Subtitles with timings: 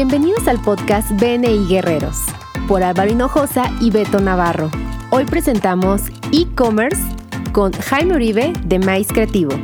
[0.00, 2.26] Bienvenidos al podcast BNI Guerreros
[2.68, 4.70] por Álvaro Hinojosa y Beto Navarro.
[5.10, 7.02] Hoy presentamos e-commerce
[7.50, 9.58] con Jaime Uribe de Maíz Creativo.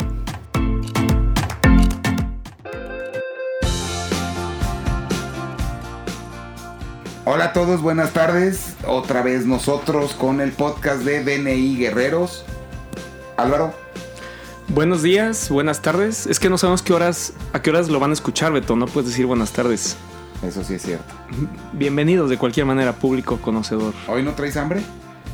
[7.25, 8.75] Hola a todos, buenas tardes.
[8.89, 12.45] Otra vez nosotros con el podcast de BNI Guerreros.
[13.37, 13.73] Álvaro.
[14.67, 16.27] Buenos días, buenas tardes.
[16.27, 18.75] Es que no sabemos qué horas, a qué horas lo van a escuchar, Beto.
[18.75, 19.97] No puedes decir buenas tardes.
[20.47, 21.15] Eso sí es cierto.
[21.73, 23.95] Bienvenidos de cualquier manera, público conocedor.
[24.09, 24.83] ¿Hoy no traes hambre?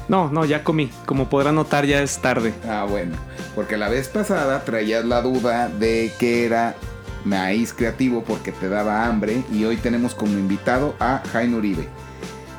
[0.08, 0.90] No, no, ya comí.
[1.04, 2.54] Como podrán notar, ya es tarde.
[2.68, 3.16] Ah, bueno.
[3.54, 6.76] Porque la vez pasada traías la duda de que era
[7.24, 11.88] maíz creativo porque te daba hambre y hoy tenemos como invitado a Jaime Uribe.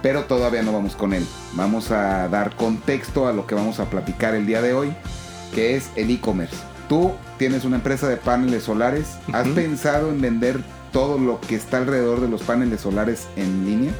[0.01, 1.25] Pero todavía no vamos con él.
[1.53, 4.93] Vamos a dar contexto a lo que vamos a platicar el día de hoy
[5.53, 6.55] que es el e-commerce.
[6.87, 9.17] Tú tienes una empresa de paneles solares.
[9.31, 10.59] ¿Has pensado en vender
[10.91, 13.91] todo lo que está alrededor de los paneles solares en línea?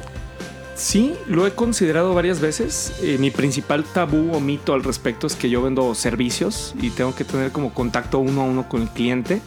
[0.74, 2.92] Sí, lo he considerado varias veces.
[3.02, 7.14] Eh, mi principal tabú o mito al respecto es que yo vendo servicios y tengo
[7.14, 9.40] que tener como contacto uno a uno con el cliente.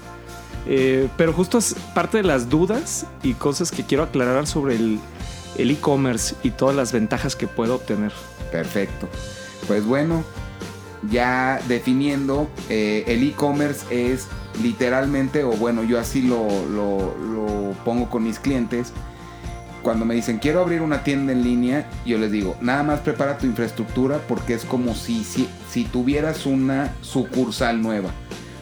[0.67, 4.99] Eh, pero justo es parte de las dudas y cosas que quiero aclarar sobre el
[5.57, 8.11] e-commerce y todas las ventajas que puedo obtener.
[8.51, 9.07] Perfecto.
[9.67, 10.23] Pues bueno,
[11.09, 14.27] ya definiendo, eh, el e-commerce es
[14.61, 16.45] literalmente, o bueno, yo así lo,
[17.83, 18.91] pongo con mis clientes,
[19.81, 23.37] cuando me dicen quiero abrir una tienda en línea, yo les digo, nada más prepara
[23.37, 28.09] tu infraestructura porque es como si, si, si tuvieras una sucursal nueva.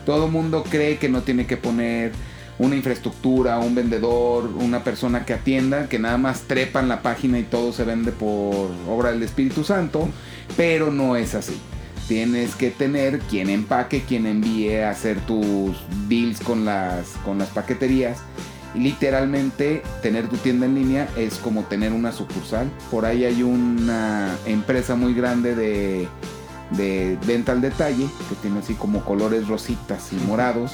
[0.05, 2.11] Todo mundo cree que no tiene que poner
[2.59, 7.39] una infraestructura, un vendedor, una persona que atienda, que nada más trepa en la página
[7.39, 10.09] y todo se vende por obra del Espíritu Santo,
[10.57, 11.57] pero no es así
[12.07, 17.49] tienes que tener quien empaque, quien envíe a hacer tus deals con las, con las
[17.49, 18.19] paqueterías.
[18.75, 22.71] Y literalmente tener tu tienda en línea es como tener una sucursal.
[22.89, 26.07] Por ahí hay una empresa muy grande de,
[26.71, 30.71] de venta al detalle que tiene así como colores rositas y morados.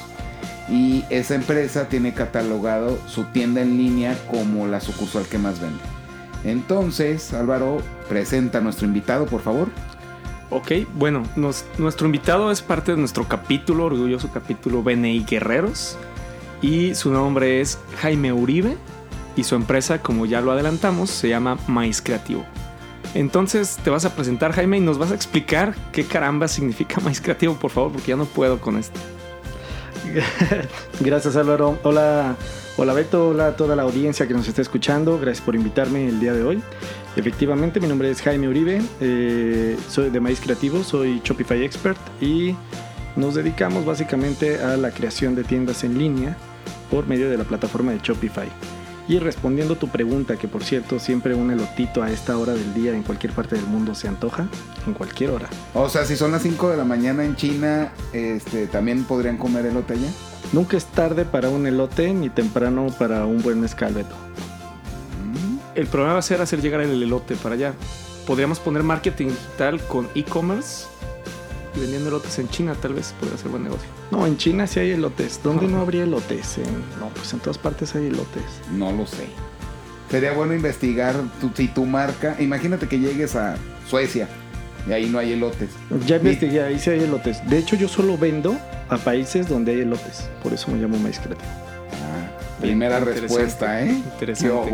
[0.70, 5.80] Y esa empresa tiene catalogado su tienda en línea como la sucursal que más vende.
[6.44, 9.68] Entonces, Álvaro, presenta a nuestro invitado, por favor.
[10.50, 11.22] Ok, bueno,
[11.78, 15.96] nuestro invitado es parte de nuestro capítulo, orgulloso capítulo BNI Guerreros.
[16.60, 18.76] Y su nombre es Jaime Uribe.
[19.36, 22.44] Y su empresa, como ya lo adelantamos, se llama Maíz Creativo.
[23.14, 27.20] Entonces te vas a presentar, Jaime, y nos vas a explicar qué caramba significa Maíz
[27.20, 28.98] Creativo, por favor, porque ya no puedo con esto.
[31.00, 31.78] Gracias, Álvaro.
[31.84, 32.34] Hola,
[32.76, 35.18] hola Beto, hola a toda la audiencia que nos está escuchando.
[35.20, 36.62] Gracias por invitarme el día de hoy.
[37.16, 42.54] Efectivamente, mi nombre es Jaime Uribe, eh, soy de Maíz Creativo, soy Shopify Expert y
[43.16, 46.36] nos dedicamos básicamente a la creación de tiendas en línea
[46.88, 48.48] por medio de la plataforma de Shopify.
[49.08, 52.92] Y respondiendo tu pregunta, que por cierto siempre un elotito a esta hora del día
[52.92, 54.46] en cualquier parte del mundo se antoja,
[54.86, 55.48] en cualquier hora.
[55.74, 59.66] O sea, si son las 5 de la mañana en China, este, ¿también podrían comer
[59.66, 60.08] elote allá?
[60.52, 64.14] Nunca es tarde para un elote ni temprano para un buen escalveto
[65.74, 67.74] el problema va a ser hacer llegar el elote para allá.
[68.26, 70.86] Podríamos poner marketing digital con e-commerce
[71.74, 73.88] y vendiendo elotes en China, tal vez podría ser buen negocio.
[74.10, 75.40] No, en China sí hay elotes.
[75.42, 76.58] ¿Dónde no habría elotes?
[76.98, 78.42] no, pues en todas partes hay elotes.
[78.72, 79.26] No lo sé.
[80.10, 81.14] Sería bueno investigar
[81.54, 82.36] si tu marca.
[82.40, 83.56] Imagínate que llegues a
[83.88, 84.28] Suecia
[84.88, 85.70] y ahí no hay elotes.
[86.06, 87.48] Ya investigué, ahí sí hay elotes.
[87.48, 88.56] De hecho, yo solo vendo
[88.88, 90.28] a países donde hay elotes.
[90.42, 91.48] Por eso me llamo Maíz Creativo.
[91.92, 93.90] Ah, primera respuesta, ¿eh?
[93.90, 94.72] Interesante.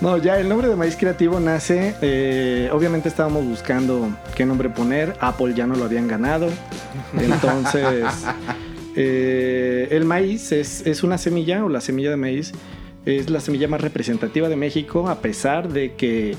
[0.00, 5.14] No, ya el nombre de Maíz Creativo nace, eh, obviamente estábamos buscando qué nombre poner,
[5.20, 6.48] Apple ya no lo habían ganado,
[7.20, 8.06] entonces
[8.96, 12.52] eh, el maíz es, es, una semilla o la semilla de maíz
[13.04, 16.34] es la semilla más representativa de México a pesar de que,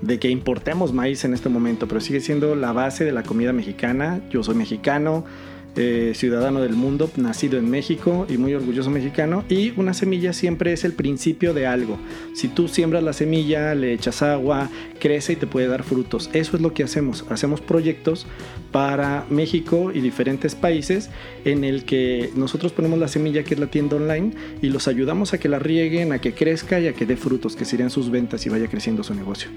[0.00, 3.52] de que importemos maíz en este momento, pero sigue siendo la base de la comida
[3.52, 5.26] mexicana, yo soy mexicano,
[5.74, 9.44] eh, ciudadano del mundo, nacido en México y muy orgulloso mexicano.
[9.48, 11.98] Y una semilla siempre es el principio de algo.
[12.34, 14.68] Si tú siembras la semilla, le echas agua,
[15.00, 16.28] crece y te puede dar frutos.
[16.32, 17.24] Eso es lo que hacemos.
[17.30, 18.26] Hacemos proyectos
[18.70, 21.10] para México y diferentes países
[21.44, 25.32] en el que nosotros ponemos la semilla que es la tienda online y los ayudamos
[25.32, 28.10] a que la rieguen, a que crezca y a que dé frutos, que serían sus
[28.10, 29.48] ventas y vaya creciendo su negocio.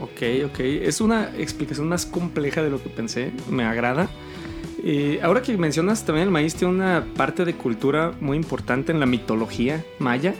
[0.00, 0.60] Ok, ok.
[0.60, 3.30] Es una explicación más compleja de lo que pensé.
[3.48, 4.10] Me agrada.
[4.86, 9.00] Eh, ahora que mencionas también el maíz tiene una parte de cultura muy importante en
[9.00, 10.34] la mitología maya.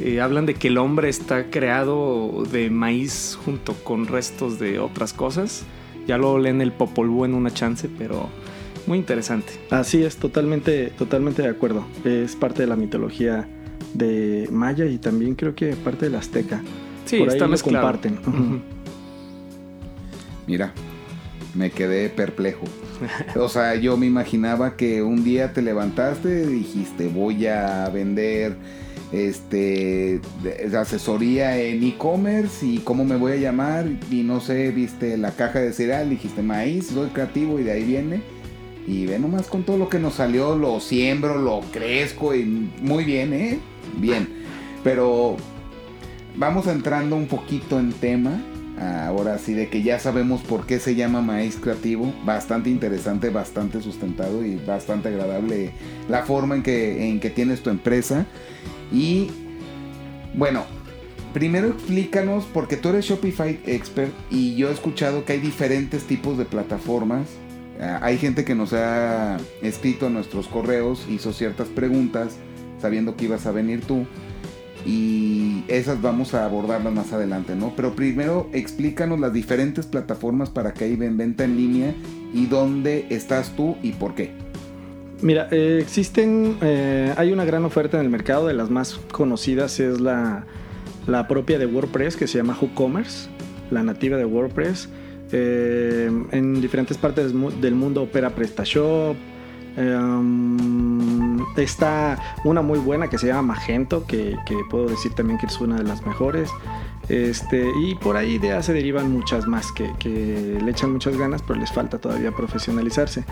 [0.00, 5.14] Eh, hablan de que el hombre está creado de maíz junto con restos de otras
[5.14, 5.62] cosas.
[6.06, 8.28] Ya lo leen el Popol Vuh en una chance, pero
[8.86, 9.52] muy interesante.
[9.70, 11.86] Así es, totalmente, totalmente de acuerdo.
[12.04, 13.48] Es parte de la mitología
[13.94, 16.62] de maya y también creo que parte de la azteca.
[17.06, 17.86] Sí, Por ahí está lo mezclado.
[17.86, 18.18] comparten.
[20.46, 20.72] Mira,
[21.54, 22.64] me quedé perplejo.
[23.36, 28.56] O sea, yo me imaginaba que un día te levantaste y dijiste, voy a vender
[29.12, 30.20] este
[30.78, 35.58] asesoría en e-commerce y cómo me voy a llamar y no sé, viste la caja
[35.58, 38.22] de cereal, dijiste maíz, soy creativo y de ahí viene.
[38.86, 42.44] Y ve nomás con todo lo que nos salió, lo siembro, lo crezco y
[42.80, 43.58] muy bien, ¿eh?
[43.98, 44.28] Bien.
[44.82, 45.36] Pero
[46.36, 48.40] vamos entrando un poquito en tema.
[48.80, 52.14] Ahora sí, de que ya sabemos por qué se llama maíz creativo.
[52.24, 55.72] Bastante interesante, bastante sustentado y bastante agradable
[56.08, 58.24] la forma en que, en que tienes tu empresa.
[58.90, 59.30] Y
[60.34, 60.64] bueno,
[61.34, 66.38] primero explícanos, porque tú eres Shopify expert y yo he escuchado que hay diferentes tipos
[66.38, 67.28] de plataformas.
[67.78, 72.36] Ah, Hay gente que nos ha escrito a nuestros correos, hizo ciertas preguntas,
[72.80, 74.06] sabiendo que ibas a venir tú
[74.86, 77.72] y esas vamos a abordarlas más adelante, ¿no?
[77.76, 81.94] Pero primero explícanos las diferentes plataformas para que en venta en línea
[82.32, 84.32] y dónde estás tú y por qué.
[85.22, 89.78] Mira, eh, existen, eh, hay una gran oferta en el mercado, de las más conocidas
[89.80, 90.46] es la,
[91.06, 93.28] la propia de WordPress que se llama WooCommerce,
[93.70, 94.88] la nativa de WordPress.
[95.32, 99.14] Eh, en diferentes partes del mu- del mundo opera PrestaShop.
[99.78, 100.99] Um,
[101.56, 104.36] está una muy buena que se llama Magento, que,
[104.70, 106.50] puedo decir también que es una de las mejores.
[107.08, 111.42] Este, y por ahí ya se derivan muchas más que, que le echan muchas ganas,
[111.42, 113.24] pero les falta todavía profesionalizarse.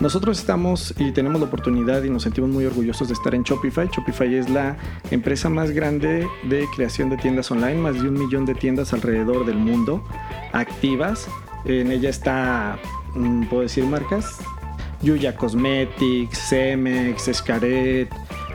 [0.00, 3.88] Nosotros estamos y tenemos la oportunidad y nos sentimos muy orgullosos de estar en Shopify.
[3.88, 4.76] Shopify es la
[5.10, 9.46] empresa más grande de creación de tiendas online, más de un millón de tiendas alrededor
[9.46, 10.02] del mundo
[10.52, 11.28] activas.
[11.64, 12.78] En ella está,
[13.14, 14.38] mm, puedo decir marcas,
[15.04, 18.08] Yuya Cosmetics, Cemex, Escaret,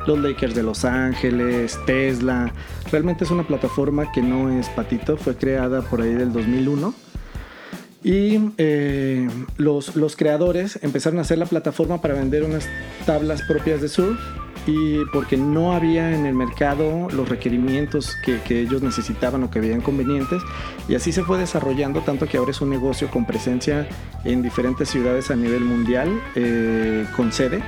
[0.08, 2.52] los Lakers de Los Ángeles, Tesla.
[2.92, 6.94] Realmente es una plataforma que no es patito, fue creada por ahí del 2001.
[8.04, 12.68] Y eh, los, los creadores empezaron a hacer la plataforma para vender unas
[13.06, 14.20] tablas propias de surf
[14.70, 19.60] y porque no había en el mercado los requerimientos que, que ellos necesitaban o que
[19.60, 20.42] veían convenientes
[20.88, 23.88] y así se fue desarrollando tanto que ahora es un negocio con presencia
[24.26, 27.64] en diferentes ciudades a nivel mundial eh, con sede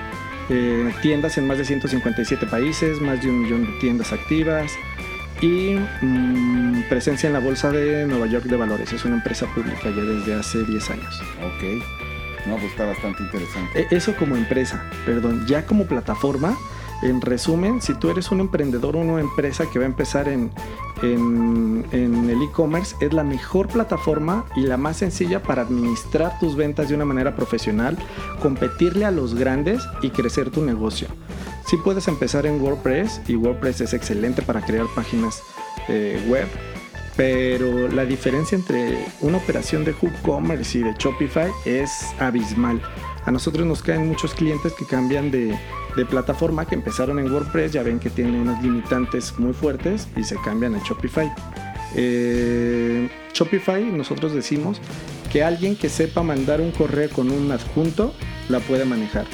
[0.49, 4.71] eh, tiendas en más de 157 países más de un millón de tiendas activas
[5.41, 9.89] y mm, presencia en la bolsa de Nueva York de valores es una empresa pública
[9.89, 11.83] ya desde hace 10 años Ok.
[12.47, 13.81] No, pues está bastante interesante.
[13.81, 16.57] e- Eso como empresa, perdón, ya como plataforma,
[17.01, 20.51] en resumen, si tú eres un emprendedor o una empresa que va a empezar en,
[21.01, 26.95] el e-commerce, es la mejor plataforma y la más sencilla para administrar tus ventas de
[26.95, 27.97] una manera profesional,
[28.41, 31.07] competirle a los grandes y crecer tu negocio.
[31.65, 35.41] Sí puedes empezar en WordPress y WordPress es excelente para crear páginas
[35.87, 36.47] eh, web,
[37.15, 42.81] pero la diferencia entre una operación de WooCommerce y de Shopify es abismal.
[43.25, 45.57] A nosotros nos caen muchos clientes que cambian de,
[45.95, 50.23] de plataforma, que empezaron en WordPress, ya ven que tienen unas limitantes muy fuertes y
[50.23, 51.31] se cambian a Shopify.
[51.95, 54.79] Eh, Shopify, nosotros decimos
[55.31, 58.13] que alguien que sepa mandar un correo con un adjunto
[58.49, 59.25] la puede manejar.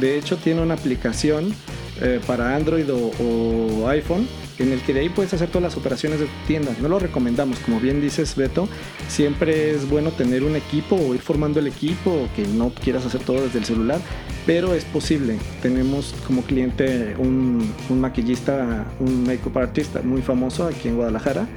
[0.00, 1.52] De hecho, tiene una aplicación
[2.00, 4.26] eh, para Android o iPhone
[4.60, 6.72] en el que de ahí puedes hacer todas las operaciones de tu tienda.
[6.80, 8.68] No lo recomendamos, como bien dices Beto,
[9.08, 13.04] siempre es bueno tener un equipo o ir formando el equipo o que no quieras
[13.06, 14.00] hacer todo desde el celular,
[14.46, 15.38] pero es posible.
[15.62, 21.48] Tenemos como cliente un, un maquillista, un makeup artista muy famoso aquí en Guadalajara.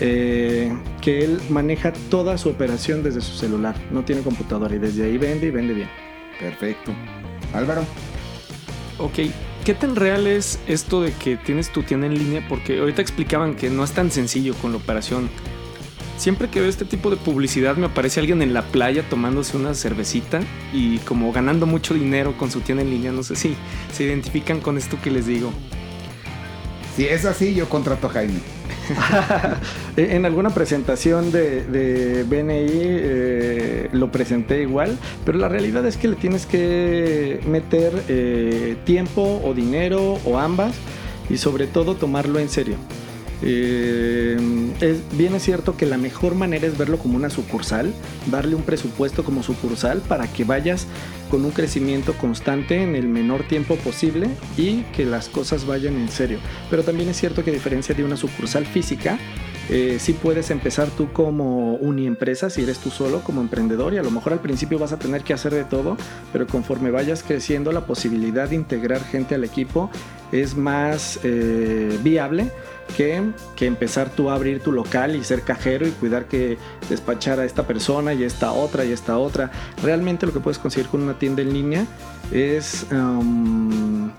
[0.00, 5.04] eh, que él maneja toda su operación desde su celular, no tiene computadora y desde
[5.04, 5.88] ahí vende y vende bien.
[6.38, 6.92] Perfecto.
[7.54, 7.86] Álvaro.
[8.98, 9.18] Ok,
[9.66, 12.46] ¿qué tan real es esto de que tienes tu tienda en línea?
[12.48, 15.28] Porque ahorita explicaban que no es tan sencillo con la operación.
[16.18, 19.74] Siempre que veo este tipo de publicidad me aparece alguien en la playa tomándose una
[19.74, 20.40] cervecita
[20.72, 23.10] y como ganando mucho dinero con su tienda en línea.
[23.10, 23.56] No sé si
[23.92, 25.52] se identifican con esto que les digo.
[26.96, 28.40] Si es así, yo contrato a Jaime.
[29.98, 36.08] En alguna presentación de, de BNI eh, lo presenté igual, pero la realidad es que
[36.08, 40.74] le tienes que meter eh, tiempo o dinero o ambas
[41.28, 42.76] y sobre todo tomarlo en serio.
[43.42, 44.36] Eh,
[44.80, 47.92] es, bien es cierto que la mejor manera es verlo como una sucursal,
[48.30, 50.86] darle un presupuesto como sucursal para que vayas
[51.30, 56.08] con un crecimiento constante en el menor tiempo posible y que las cosas vayan en
[56.08, 56.38] serio.
[56.70, 59.18] Pero también es cierto que a diferencia de una sucursal física,
[59.68, 64.02] Eh, sí puedes empezar tú como uniempresa, si eres tú solo como emprendedor, y a
[64.02, 65.96] lo mejor al principio vas a tener que hacer de todo,
[66.32, 69.90] pero conforme vayas creciendo, la posibilidad de integrar gente al equipo
[70.32, 72.50] es más eh, viable
[72.96, 73.22] que,
[73.56, 76.58] que, empezar tú a abrir tu local y ser cajero y cuidar que
[76.88, 79.50] despachar a esta persona y esta otra y esta otra.
[79.82, 81.86] Realmente lo que puedes conseguir con una tienda en línea
[82.32, 84.10] es um,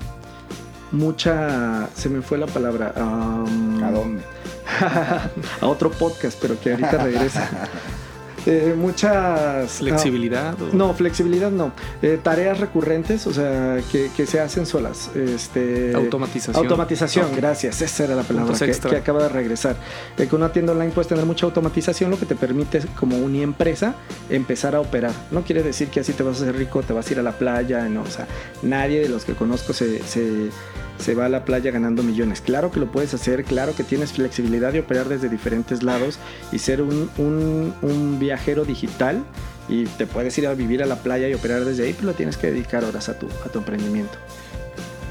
[0.92, 1.89] mucha...
[1.96, 2.94] Se me fue la palabra.
[2.98, 4.37] Um, ¿A dónde?
[5.62, 7.50] a otro podcast, pero que ahorita regresa.
[8.50, 9.74] Eh, muchas...
[9.74, 10.58] ¿Flexibilidad?
[10.72, 11.74] No, flexibilidad no.
[12.02, 15.12] Eh, tareas recurrentes, o sea, que, que, se hacen solas.
[15.16, 16.64] Este, automatización.
[16.64, 17.36] Automatización, okay.
[17.36, 17.82] gracias.
[17.82, 19.76] Esa era la palabra que, que, acaba de regresar.
[20.18, 23.96] Eh, con una tienda online puedes tener mucha automatización, lo que te permite como empresa
[24.30, 25.12] empezar a operar.
[25.30, 27.24] No quiere decir que así te vas a hacer rico, te vas a ir a
[27.24, 28.04] la playa, no.
[28.04, 28.28] O sea,
[28.62, 30.52] nadie de los que conozco se, se
[31.00, 32.42] se va a la playa ganando millones.
[32.42, 36.20] Claro que lo puedes hacer, claro que tienes flexibilidad de operar desde diferentes lados
[36.51, 39.24] y ser un, un, viajero digital
[39.70, 42.13] y te puedes ir a vivir a la playa y operar desde ahí, pero lo
[42.13, 44.18] tienes que dedicar horas a tu, a tu emprendimiento.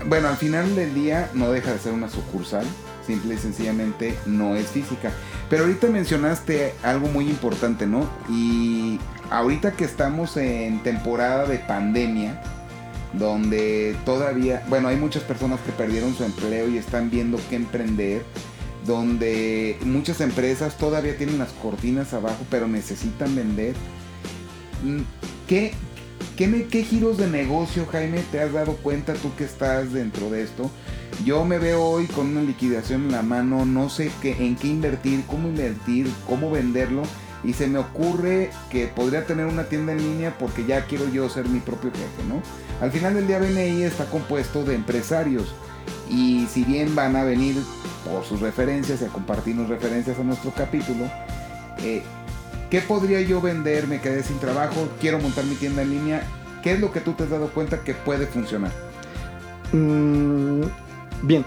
[0.07, 2.65] Bueno, al final del día no deja de ser una sucursal,
[3.07, 5.11] simple y sencillamente no es física.
[5.49, 8.09] Pero ahorita mencionaste algo muy importante, ¿no?
[8.29, 8.99] Y
[9.31, 12.41] ahorita que estamos en temporada de pandemia,
[13.19, 18.23] donde todavía, bueno, hay muchas personas que perdieron su empleo y están viendo qué emprender,
[18.87, 23.75] donde muchas empresas todavía tienen las cortinas abajo, pero necesitan vender.
[24.85, 25.01] Mm,
[25.49, 25.73] ¿Qué,
[26.37, 30.43] qué, qué giros de negocio, Jaime, te has dado cuenta tú que estás dentro de
[30.43, 30.71] esto?
[31.25, 34.69] Yo me veo hoy con una liquidación en la mano, no sé qué, en qué
[34.69, 37.03] invertir, cómo invertir, cómo venderlo
[37.47, 41.29] y se me ocurre que podría tener una tienda en línea porque ya quiero yo
[41.29, 42.43] ser mi propio jefe, ¿no?
[42.81, 45.55] Al final del día BNI está compuesto de empresarios
[46.11, 47.57] y si bien van a venir
[48.05, 51.05] por sus referencias y a compartirnos referencias a nuestro capítulo,
[51.79, 52.03] eh,
[52.69, 53.87] ¿qué podría yo vender?
[53.87, 56.23] Me quedé sin trabajo, quiero montar mi tienda en línea.
[56.65, 58.73] ¿Qué es lo que tú te has dado cuenta que puede funcionar?
[59.73, 60.63] Mm,
[61.23, 61.45] bien,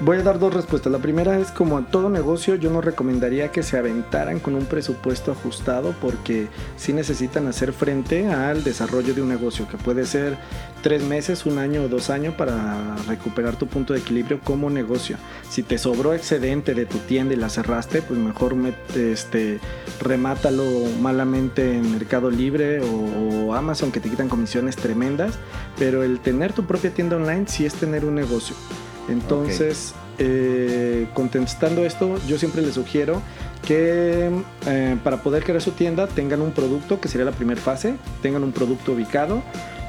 [0.00, 0.90] Voy a dar dos respuestas.
[0.90, 4.66] La primera es como en todo negocio yo no recomendaría que se aventaran con un
[4.66, 10.36] presupuesto ajustado porque sí necesitan hacer frente al desarrollo de un negocio que puede ser
[10.82, 15.16] tres meses, un año o dos años para recuperar tu punto de equilibrio como negocio.
[15.48, 18.56] Si te sobró excedente de tu tienda y la cerraste, pues mejor
[18.96, 19.60] este,
[20.00, 20.64] remátalo
[21.00, 25.38] malamente en Mercado Libre o, o Amazon que te quitan comisiones tremendas.
[25.78, 28.56] Pero el tener tu propia tienda online sí es tener un negocio.
[29.08, 33.20] Entonces, eh, contestando esto, yo siempre les sugiero
[33.66, 34.30] que
[34.66, 38.44] eh, para poder crear su tienda tengan un producto, que sería la primera fase, tengan
[38.44, 39.42] un producto ubicado.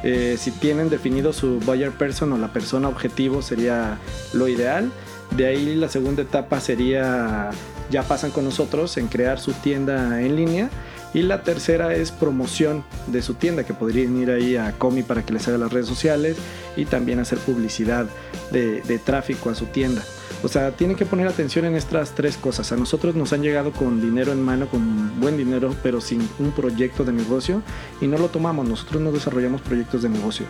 [0.04, 3.98] Eh, si tienen definido su buyer person o la persona objetivo sería
[4.34, 4.92] lo ideal.
[5.36, 7.50] De ahí la segunda etapa sería,
[7.90, 10.70] ya pasan con nosotros en crear su tienda en línea.
[11.16, 15.26] Y la tercera es promoción de su tienda, que podrían ir ahí a Comi para
[15.26, 16.36] que les haga las redes sociales
[16.76, 18.06] y también hacer publicidad
[18.52, 20.04] de, de tráfico a su tienda.
[20.44, 22.74] O sea, tienen que poner atención en estas tres cosas.
[22.74, 26.52] A nosotros nos han llegado con dinero en mano, con buen dinero, pero sin un
[26.52, 27.62] proyecto de negocio
[28.02, 28.68] y no lo tomamos.
[28.68, 30.46] Nosotros no desarrollamos proyectos de negocio.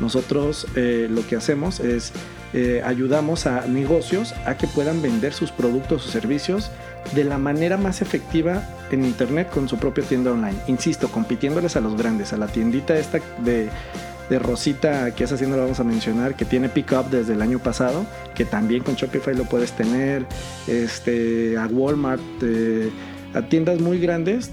[0.00, 2.12] Nosotros eh, lo que hacemos es
[2.52, 6.70] eh, ayudamos a negocios a que puedan vender sus productos o servicios
[7.14, 10.58] de la manera más efectiva en internet con su propia tienda online.
[10.66, 15.64] Insisto, compitiéndoles a los grandes, a la tiendita esta de Rosita, que es haciendo lo
[15.64, 19.44] vamos a mencionar, que tiene pickup desde el año pasado, que también con Shopify lo
[19.44, 20.24] puedes tener,
[20.68, 22.90] este, a Walmart, eh,
[23.34, 24.52] a tiendas muy grandes,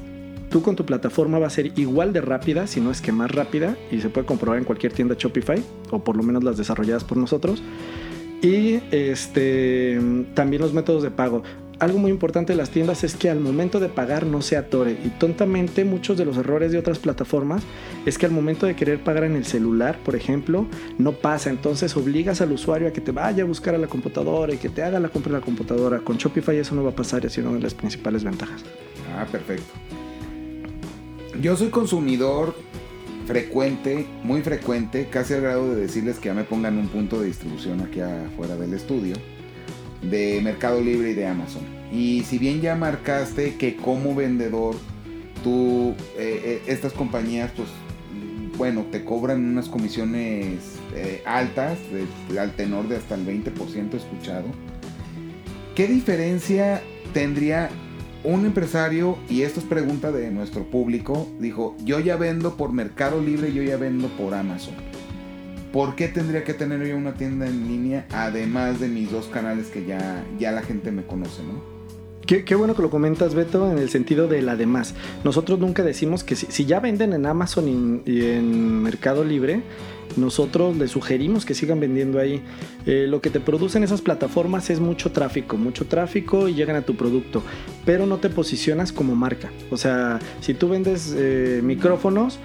[0.50, 3.32] tú con tu plataforma va a ser igual de rápida, si no es que más
[3.32, 5.62] rápida, y se puede comprobar en cualquier tienda Shopify,
[5.92, 7.62] o por lo menos las desarrolladas por nosotros.
[8.42, 10.00] Y este,
[10.34, 11.44] también los métodos de pago
[11.80, 14.98] algo muy importante de las tiendas es que al momento de pagar no se atore.
[15.04, 17.64] Y tontamente muchos de los errores de otras plataformas
[18.06, 20.66] es que al momento de querer pagar en el celular, por ejemplo,
[20.98, 21.50] no pasa.
[21.50, 24.70] Entonces obligas al usuario a que te vaya a buscar a la computadora y que
[24.70, 26.00] te haga la compra en la computadora.
[26.00, 28.64] Con Shopify eso no va a pasar es una de las principales ventajas.
[29.16, 29.74] Ah, perfecto.
[31.42, 32.56] Yo soy consumidor
[33.28, 37.28] frecuente, muy frecuente, casi al grado de decirles que ya me pongan un punto de
[37.28, 39.16] distribución aquí afuera del estudio
[40.02, 41.64] de Mercado Libre y de Amazon.
[41.92, 44.76] Y si bien ya marcaste que como vendedor,
[45.44, 47.70] tú, eh, eh, estas compañías, pues,
[48.58, 50.60] bueno, te cobran unas comisiones
[50.96, 54.46] eh, altas, de, al tenor de hasta el 20% escuchado.
[55.76, 56.82] ¿Qué diferencia
[57.14, 57.70] tendría
[58.24, 63.22] un empresario, y esto es pregunta de nuestro público, dijo, yo ya vendo por Mercado
[63.22, 64.76] Libre, yo ya vendo por Amazon.
[65.78, 69.68] ¿Por qué tendría que tener yo una tienda en línea además de mis dos canales
[69.68, 71.62] que ya, ya la gente me conoce, no?
[72.26, 74.96] Qué, bueno que lo comentas, Beto, en el sentido de la demás.
[75.24, 79.62] Nosotros nunca decimos que si, ya venden en Amazon y, y, en Mercado Libre,
[80.16, 82.42] nosotros les sugerimos que sigan vendiendo ahí.
[82.88, 86.82] Eh, lo que te producen esas plataformas es mucho tráfico, mucho tráfico y llegan a
[86.82, 87.44] tu producto,
[87.86, 89.52] pero no te posicionas como marca.
[89.70, 92.40] O sea, si tú vendes eh, micrófonos,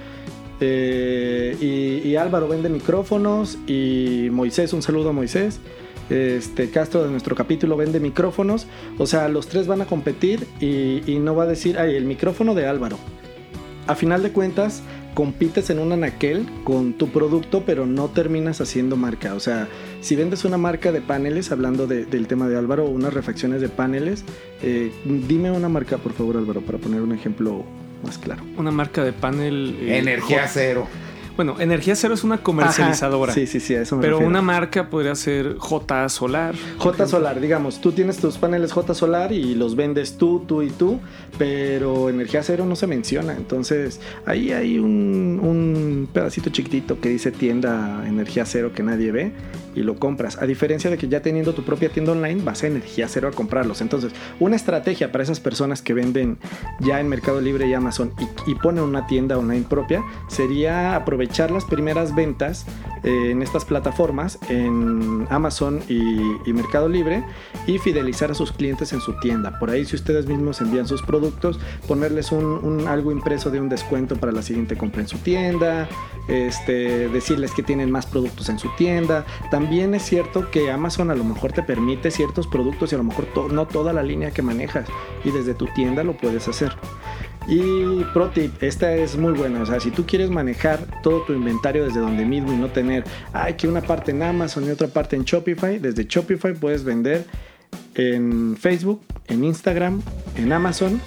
[0.64, 5.60] eh, y, Álvaro vende micrófonos y Moisés, un saludo a Moisés.
[6.08, 8.66] Este Castro de nuestro capítulo vende micrófonos.
[8.98, 12.54] O sea, los tres van a competir y, no va a decir, ay, el micrófono
[12.54, 12.98] de Álvaro.
[13.88, 14.82] A final de cuentas,
[15.14, 19.34] compites en un anaquel con tu producto, pero no terminas haciendo marca.
[19.34, 19.68] O sea,
[20.00, 23.68] si vendes una marca de paneles, hablando de, del tema de Álvaro, unas refacciones de
[23.68, 24.24] paneles,
[24.62, 27.64] eh, dime una marca, por favor, Álvaro, para poner un ejemplo
[28.02, 28.42] más claro.
[28.56, 29.78] Una marca de panel.
[29.80, 30.88] Eh, Energía cero.
[31.36, 33.32] Bueno, Energía Cero es una comercializadora.
[33.32, 34.28] Ajá, sí, sí, sí, a eso me Pero refiero.
[34.28, 36.54] una marca podría ser J Solar.
[36.78, 40.70] J Solar, digamos, tú tienes tus paneles J Solar y los vendes tú, tú y
[40.70, 41.00] tú,
[41.38, 43.32] pero Energía Cero no se menciona.
[43.34, 49.32] Entonces, ahí hay un, un pedacito chiquitito que dice tienda Energía Cero que nadie ve
[49.74, 50.36] y lo compras.
[50.36, 53.30] A diferencia de que ya teniendo tu propia tienda online, vas a Energía Cero a
[53.30, 53.80] comprarlos.
[53.80, 56.36] Entonces, una estrategia para esas personas que venden
[56.80, 61.21] ya en Mercado Libre y Amazon y, y ponen una tienda online propia sería aprovechar
[61.50, 62.66] las primeras ventas
[63.02, 67.24] eh, en estas plataformas, en Amazon y, Mercado Libre,
[67.66, 69.58] y fidelizar a sus clientes en su tienda.
[69.58, 74.16] Por ahí, si ustedes mismos envían sus productos, ponerles un, algo impreso de un descuento
[74.16, 75.88] para la siguiente compra en su tienda,
[76.28, 79.24] este, decirles que tienen más productos en su tienda.
[79.50, 83.04] También es cierto que Amazon a lo mejor te permite ciertos productos y a lo
[83.04, 84.88] mejor no toda la línea que manejas,
[85.24, 86.72] y desde tu tienda lo puedes hacer.
[87.48, 91.32] Y pro tip, esta es muy buena, o sea, si tú quieres manejar todo tu
[91.32, 94.86] inventario desde donde mismo y no tener, ay, que una parte en Amazon y otra
[94.86, 97.24] parte en Shopify, desde Shopify puedes vender
[97.94, 100.02] en Facebook, en Instagram,
[100.36, 101.00] en Amazon,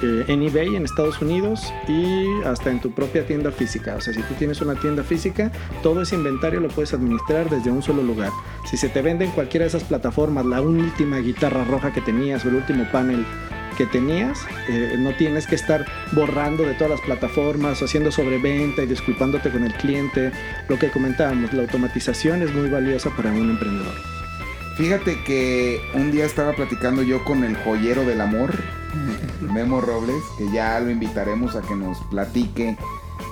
[0.00, 3.96] eh, en eBay en Estados Unidos y hasta en tu propia tienda física.
[3.96, 5.50] O sea, si tú tienes una tienda física,
[5.82, 8.30] todo ese inventario lo puedes administrar desde un solo lugar.
[8.70, 12.44] Si se te vende en cualquiera de esas plataformas la última guitarra roja que tenías
[12.44, 13.24] o el último panel
[13.78, 18.86] que tenías, eh, no tienes que estar borrando de todas las plataformas, haciendo sobreventa y
[18.86, 20.32] disculpándote con el cliente.
[20.68, 23.94] Lo que comentábamos, la automatización es muy valiosa para un emprendedor.
[24.76, 28.52] Fíjate que un día estaba platicando yo con el joyero del amor,
[29.40, 32.76] Memo Robles, que ya lo invitaremos a que nos platique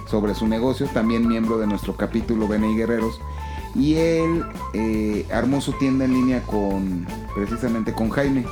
[0.07, 3.21] sobre su negocio, también miembro de nuestro capítulo BNI Guerreros.
[3.75, 7.05] Y él eh, armó su tienda en línea con,
[7.35, 8.45] precisamente con Jaime.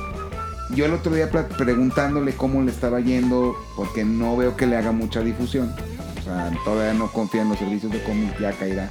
[0.71, 4.91] Yo el otro día preguntándole cómo le estaba yendo, porque no veo que le haga
[4.91, 5.73] mucha difusión.
[6.19, 8.89] O sea, todavía no confía en los servicios de cómic, ya caerá.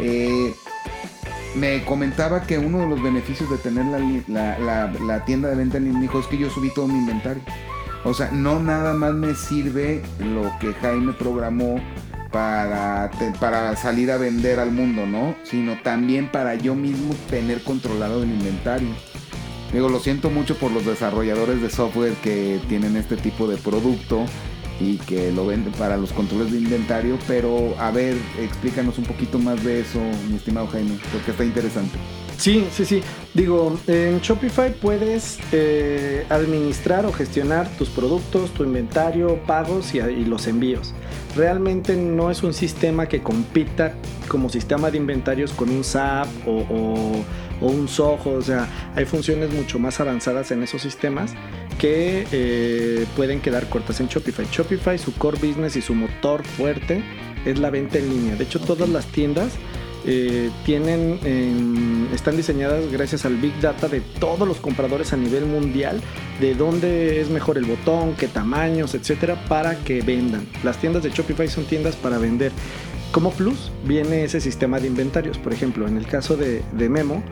[0.00, 0.54] Eh,
[1.56, 3.86] me comentaba que uno de los beneficios de tener
[4.28, 7.42] la, tienda de venta en línea es que yo subí todo mi inventario.
[8.04, 11.80] O sea, no nada más me sirve lo que Jaime programó
[12.30, 15.34] para, para salir a vender al mundo, ¿no?
[15.42, 18.90] Sino también para yo mismo tener controlado el inventario.
[19.72, 24.24] Digo, lo siento mucho por los desarrolladores de software que tienen este tipo de producto
[24.80, 29.38] y que lo venden para los controles de inventario, pero a ver, explícanos un poquito
[29.38, 29.98] más de eso,
[30.28, 31.98] mi estimado Jaime, porque está interesante.
[32.36, 33.02] Sí, sí, sí.
[33.32, 40.24] Digo, en Shopify puedes eh, administrar o gestionar tus productos, tu inventario, pagos y, y,
[40.26, 40.92] los envíos.
[41.34, 43.94] Realmente no es un sistema que compita
[44.28, 47.24] como sistema de inventarios con un SAP o, o,
[47.60, 48.30] o un Soho.
[48.30, 51.34] O sea, hay funciones mucho más avanzadas en esos sistemas
[51.78, 54.46] que eh, pueden quedar cortas en Shopify.
[54.50, 57.02] Shopify, su core business y su motor fuerte
[57.44, 58.36] es la venta en línea.
[58.36, 59.52] De hecho, todas las tiendas
[60.08, 65.46] eh, tienen, eh, están diseñadas gracias al Big Data de todos los compradores a nivel
[65.46, 66.00] mundial,
[66.40, 70.46] de dónde es mejor el botón, qué tamaños, etcétera, para que vendan.
[70.62, 72.52] Las tiendas de Shopify son tiendas para vender.
[73.12, 75.38] Como plus viene ese sistema de inventarios.
[75.38, 77.22] Por ejemplo, en el caso de, Memo,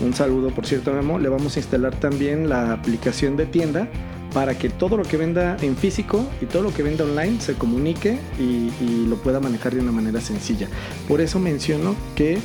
[0.00, 3.88] un saludo por cierto Memo, le vamos a instalar también la aplicación de tienda
[4.34, 7.54] para que todo lo que venda en físico y todo lo que venda online se
[7.54, 8.70] comunique y,
[9.06, 10.68] lo pueda manejar de una manera sencilla.
[11.08, 12.38] Por eso menciono que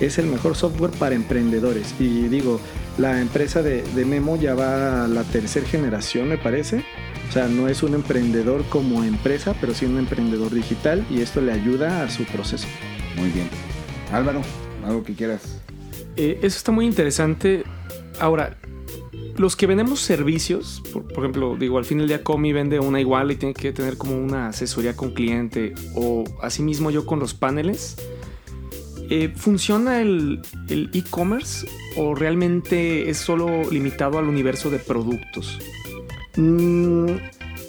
[0.00, 1.94] es el mejor software para emprendedores.
[1.98, 2.60] Y digo,
[3.00, 6.84] la empresa de, de Memo ya va a la tercera generación, me parece.
[7.28, 11.40] O sea, no es un emprendedor como empresa, pero sí un emprendedor digital y esto
[11.40, 12.66] le ayuda a su proceso.
[13.16, 13.48] Muy bien.
[14.12, 14.42] Álvaro,
[14.84, 15.60] algo que quieras.
[16.16, 17.64] Eh, eso está muy interesante.
[18.18, 18.58] Ahora,
[19.36, 23.00] los que vendemos servicios, por, por, ejemplo, digo, al fin del día Comi vende una
[23.00, 27.32] igual y tiene que tener como una asesoría con cliente, o asimismo yo con los
[27.32, 27.96] paneles,
[29.10, 35.58] Eh, ¿Funciona el e-commerce o realmente es solo limitado al universo de productos?
[36.36, 37.16] Mm,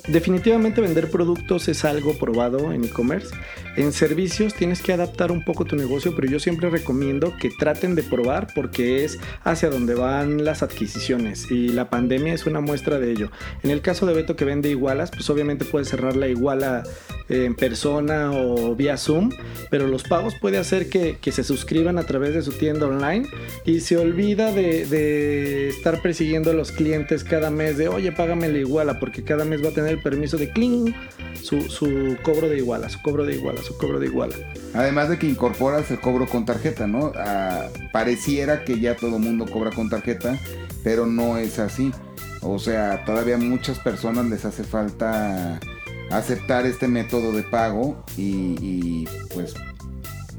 [0.07, 3.33] definitivamente vender productos es algo probado en e-commerce.
[3.77, 7.95] En servicios tienes que adaptar un poco tu negocio, pero yo siempre recomiendo que traten
[7.95, 12.99] de probar porque es hacia donde van las adquisiciones y la pandemia es una muestra
[12.99, 13.31] de ello.
[13.63, 16.83] En el caso de Beto que vende igualas, pues obviamente puede cerrar la iguala
[17.29, 19.31] eh, en persona o vía Zoom,
[19.69, 23.25] pero los pagos puede hacer que, que se suscriban a través de su tienda online
[23.65, 28.49] y se olvida de, de estar persiguiendo a los clientes cada mes de, oye, págame
[28.49, 30.93] la iguala, porque cada mes va a tener el permiso de cling
[31.41, 34.35] su, su cobro de iguala, su cobro de iguala, su cobro de iguala.
[34.73, 37.11] Además de que incorporas el cobro con tarjeta, ¿no?
[37.15, 40.37] Ah, pareciera que ya todo mundo cobra con tarjeta,
[40.83, 41.91] pero no es así.
[42.41, 45.59] O sea, todavía a muchas personas les hace falta
[46.09, 49.53] aceptar este método de pago y, y, pues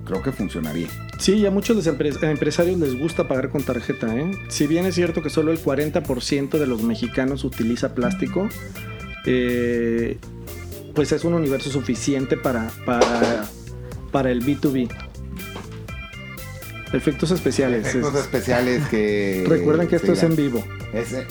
[0.04, 0.88] creo que funcionaría.
[1.18, 4.14] Sí, a muchos los empre- empresarios les gusta pagar con tarjeta.
[4.16, 4.32] ¿eh?
[4.48, 8.48] Si bien es cierto que solo el 40% de los mexicanos utiliza plástico,
[9.26, 10.18] eh,
[10.94, 13.44] pues es un universo suficiente para, para,
[14.11, 14.88] para el B2B.
[16.92, 17.87] Efectos especiales.
[17.87, 19.44] Efectos es- especiales que...
[19.48, 20.62] Recuerden que esto es en vivo.
[20.92, 21.26] Ese-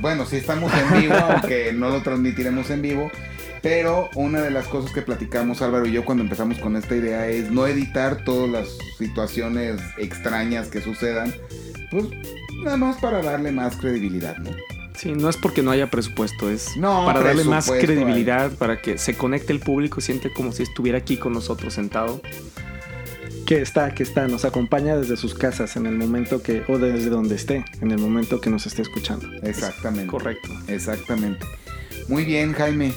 [0.00, 3.10] bueno, sí estamos en vivo, aunque no lo transmitiremos en vivo.
[3.62, 7.26] Pero una de las cosas que platicamos Álvaro y yo cuando empezamos con esta idea
[7.26, 8.68] es no editar todas las
[8.98, 11.34] situaciones extrañas que sucedan.
[11.90, 12.04] Pues
[12.62, 14.50] nada más para darle más credibilidad, ¿no?
[14.98, 18.98] Sí, no es porque no haya presupuesto, es No, para darle más credibilidad, para que
[18.98, 22.20] se conecte el público, siente como si estuviera aquí con nosotros sentado.
[23.46, 27.10] Que está, que está, nos acompaña desde sus casas en el momento que, o desde
[27.10, 29.26] donde esté, en el momento que nos esté escuchando.
[29.42, 30.10] Exactamente.
[30.10, 30.48] Correcto.
[30.66, 31.46] Exactamente.
[32.08, 32.92] Muy bien, Jaime.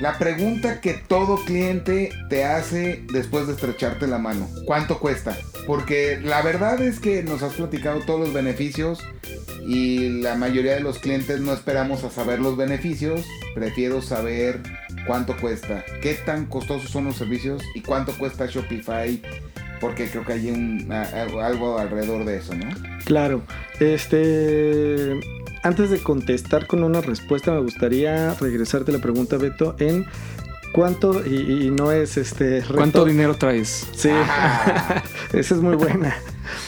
[0.00, 5.38] La pregunta que todo cliente te hace después de estrecharte la mano, ¿cuánto cuesta?
[5.66, 9.04] Porque la verdad es que nos has platicado todos los beneficios
[9.70, 14.58] y la mayoría de los clientes no esperamos a saber los beneficios, prefiero saber
[15.06, 19.22] cuánto cuesta, qué tan costosos son los servicios y cuánto cuesta Shopify,
[19.80, 22.66] porque creo que hay un, algo alrededor de eso, ¿no?
[23.04, 23.42] Claro,
[23.78, 25.20] este.
[25.62, 30.04] Antes de contestar con una respuesta, me gustaría regresarte la pregunta, Beto, en
[30.72, 32.62] cuánto, y, y no es este.
[32.62, 33.86] reto- ¿Cuánto dinero traes?
[33.94, 35.02] Sí, Ajá.
[35.32, 36.16] esa es muy buena.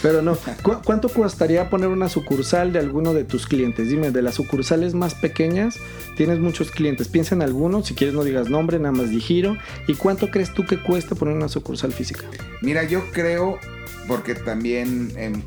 [0.00, 3.88] Pero no, ¿cu- ¿cuánto costaría poner una sucursal de alguno de tus clientes?
[3.88, 5.76] Dime, de las sucursales más pequeñas,
[6.16, 7.08] tienes muchos clientes.
[7.08, 9.56] Piensa en alguno, si quieres no digas nombre, nada más di giro.
[9.88, 12.24] ¿Y cuánto crees tú que cuesta poner una sucursal física?
[12.60, 13.58] Mira, yo creo,
[14.06, 15.42] porque también em,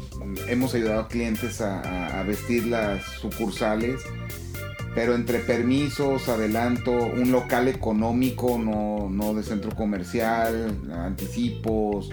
[0.50, 4.02] hemos ayudado a clientes a vestir las sucursales,
[4.96, 12.10] pero entre permisos, adelanto, un local económico, no, no de centro comercial, anticipos,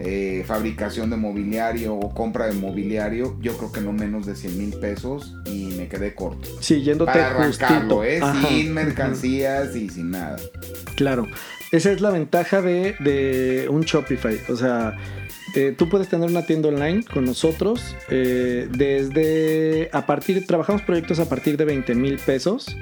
[0.00, 4.58] eh, fabricación de mobiliario o compra de mobiliario, yo creo que no menos de 100
[4.58, 6.48] mil pesos y me quedé corto.
[6.60, 8.04] Sí, yéndote Para arrancarlo, justito.
[8.04, 8.20] ¿eh?
[8.20, 8.48] Ajá.
[8.48, 10.36] Sin mercancías y sin nada.
[10.96, 11.28] Claro,
[11.70, 14.40] esa es la ventaja de, de un Shopify.
[14.48, 14.96] O sea,
[15.54, 21.20] eh, tú puedes tener una tienda online con nosotros eh, desde a partir, trabajamos proyectos
[21.20, 22.76] a partir de 20 mil pesos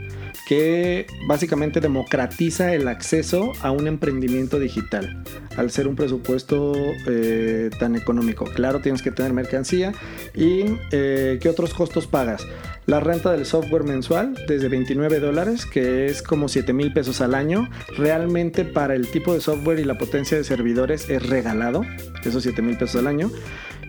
[0.47, 5.23] que básicamente democratiza el acceso a un emprendimiento digital
[5.57, 6.73] al ser un presupuesto
[7.07, 8.45] eh, tan económico.
[8.45, 9.93] Claro, tienes que tener mercancía
[10.35, 12.47] y ¿qué otros costos pagas?
[12.87, 17.35] La renta del software mensual desde 29 dólares, que es como 7 mil pesos al
[17.35, 17.69] año.
[17.97, 21.83] Realmente para el tipo de software y la potencia de servidores es regalado,
[22.25, 23.31] esos 7 mil pesos al año.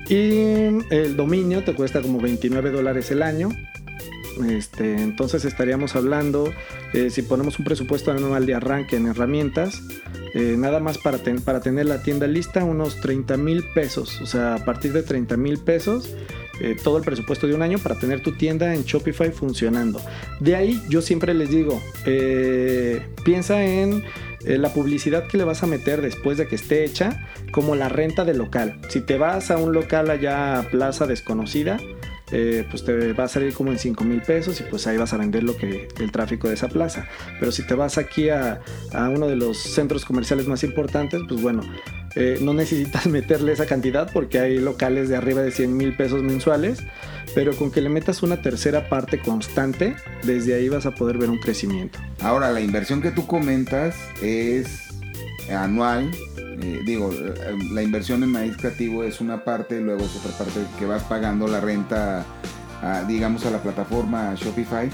[0.10, 3.49] Y el dominio te cuesta como 29 dólares el año.
[4.47, 6.51] Este, entonces estaríamos hablando,
[6.93, 9.82] eh, si ponemos un presupuesto anual de arranque en herramientas,
[10.34, 14.21] eh, nada más para, para tener la tienda lista, unos 30 mil pesos.
[14.21, 16.15] O sea, a partir de 30 mil pesos,
[16.63, 19.99] eh, todo el presupuesto de un año para tener tu tienda en Shopify funcionando.
[20.39, 24.02] De ahí yo siempre les digo, eh, piensa en
[24.45, 27.89] eh, la publicidad que le vas a meter después de que esté hecha, como la
[27.89, 28.80] renta del local.
[28.88, 31.82] Si te vas a un local allá a plaza desconocida,
[32.71, 35.17] pues te va a salir como en 5 mil pesos y pues ahí vas a
[35.17, 37.08] vender lo que el tráfico de esa plaza.
[37.39, 38.60] Pero si te vas aquí a
[38.91, 41.62] uno de los centros comerciales más importantes, pues bueno,
[42.15, 46.21] eh, no necesitas meterle esa cantidad porque hay locales de arriba de 100 mil pesos
[46.23, 46.80] mensuales,
[47.34, 51.30] pero con que le metas una tercera parte constante, desde ahí vas a poder ver
[51.30, 51.99] un crecimiento.
[52.21, 54.89] Ahora, la inversión que tú comentas es
[55.52, 56.12] anual.
[56.62, 60.60] eh, digo, eh, la inversión en maíz creativo es una parte, luego es otra parte
[60.78, 62.26] que vas pagando la renta,
[63.08, 64.89] digamos, a la plataforma Shopify.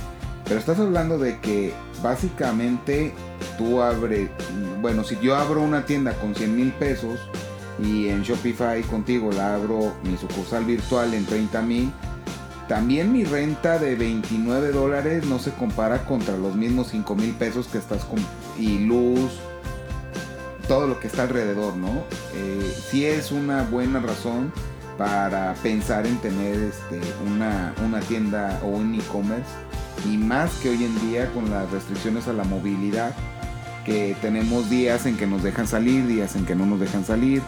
[0.46, 3.14] Pero estás hablando de que básicamente
[3.58, 4.30] tú abres,
[4.82, 7.20] bueno, si yo abro una tienda con 100 mil pesos,
[7.82, 11.92] y en Shopify contigo la abro mi sucursal virtual en 30 mil,
[12.68, 17.68] también mi renta de 29 dólares no se compara contra los mismos 5 mil pesos
[17.68, 18.20] que estás con
[18.60, 19.40] y luz,
[20.68, 22.04] todo lo que está alrededor, ¿no?
[22.36, 24.54] Eh, sí es una buena razón
[25.00, 29.50] para pensar en tener este, una, una tienda o un e-commerce
[30.06, 33.14] y más que hoy en día con las restricciones a la movilidad
[33.86, 37.42] que tenemos días en que nos dejan salir, días en que no nos dejan salir,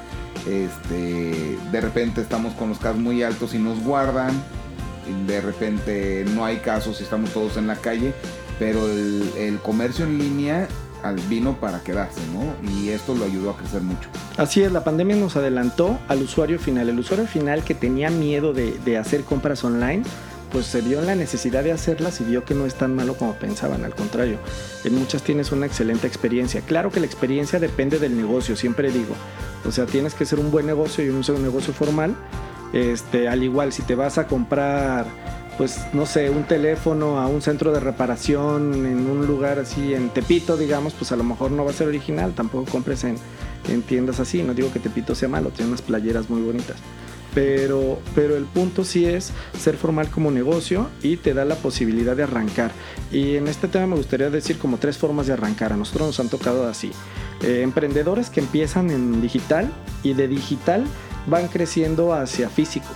[0.47, 4.31] este, de repente estamos con los casos muy altos y nos guardan,
[5.27, 8.13] de repente no hay casos y estamos todos en la calle,
[8.57, 10.67] pero el, el comercio en línea
[11.29, 12.69] vino para quedarse, ¿no?
[12.71, 14.09] Y esto lo ayudó a crecer mucho.
[14.37, 16.89] Así es, la pandemia nos adelantó al usuario final.
[16.89, 20.03] El usuario final que tenía miedo de, de hacer compras online,
[20.51, 23.33] pues se vio la necesidad de hacerlas y vio que no es tan malo como
[23.35, 24.37] pensaban, al contrario,
[24.83, 26.61] en muchas tienes una excelente experiencia.
[26.61, 29.15] Claro que la experiencia depende del negocio, siempre digo.
[29.65, 32.15] O sea, tienes que ser un buen negocio y un negocio formal.
[32.73, 35.05] Este, al igual, si te vas a comprar
[35.57, 40.09] pues no sé, un teléfono a un centro de reparación en un lugar así en
[40.09, 43.15] Tepito, digamos, pues a lo mejor no va a ser original, tampoco compres en,
[43.69, 46.77] en tiendas así, no digo que Tepito sea malo, tiene unas playeras muy bonitas.
[47.33, 52.15] Pero, pero el punto sí es ser formal como negocio y te da la posibilidad
[52.15, 52.71] de arrancar.
[53.11, 55.73] Y en este tema me gustaría decir como tres formas de arrancar.
[55.73, 56.91] A nosotros nos han tocado así.
[57.43, 59.71] Eh, emprendedores que empiezan en digital
[60.03, 60.85] y de digital
[61.27, 62.89] van creciendo hacia físico.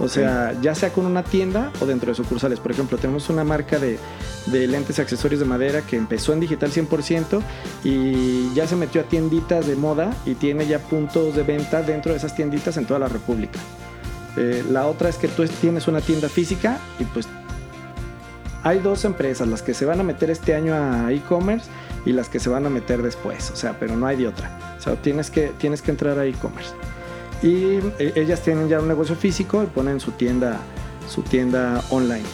[0.00, 2.60] O sea, ya sea con una tienda o dentro de sucursales.
[2.60, 3.98] Por ejemplo, tenemos una marca de,
[4.46, 7.40] de, lentes y accesorios de madera que empezó en digital 100%
[7.84, 12.12] y ya se metió a tienditas de moda y tiene ya puntos de venta dentro
[12.12, 13.58] de esas tienditas en toda la República.
[14.36, 17.26] Eh, la otra es que tú tienes una tienda física y pues
[18.62, 21.68] hay dos empresas, las que se van a meter este año a e-commerce
[22.04, 23.50] y las que se van a meter después.
[23.50, 24.76] O sea, pero no hay de otra.
[24.78, 26.72] O sea, tienes que, tienes que entrar a e-commerce
[27.42, 30.58] y ellas tienen ya un negocio físico y ponen su tienda,
[31.08, 32.24] su tienda online.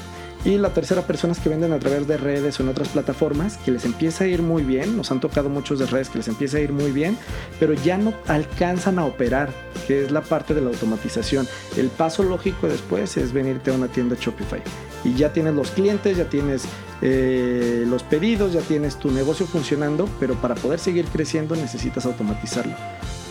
[0.45, 3.71] Y la tercera personas que venden a través de redes o en otras plataformas que
[3.71, 6.59] les empieza a ir muy bien, nos han tocado muchos de redes que les empieza
[6.59, 7.17] a ir muy bien,
[7.59, 9.49] pero ya no alcanzan a operar,
[9.87, 11.49] que es la parte de la automatización.
[11.79, 14.61] El paso lógico después es venirte a una tienda Shopify
[15.03, 16.65] y ya tienes los clientes, ya tienes
[17.01, 22.75] eh, los pedidos, ya tienes tu negocio funcionando, pero para poder seguir creciendo necesitas automatizarlo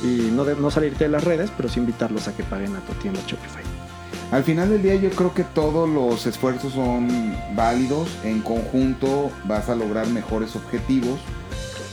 [0.03, 2.93] y no, no salirte de las redes, pero sí invitarlos a que paguen a tu
[2.93, 3.72] tienda Shopify.
[4.33, 7.07] Al final del día yo creo que todos los esfuerzos son
[7.55, 11.19] válidos, en conjunto vas a lograr mejores objetivos.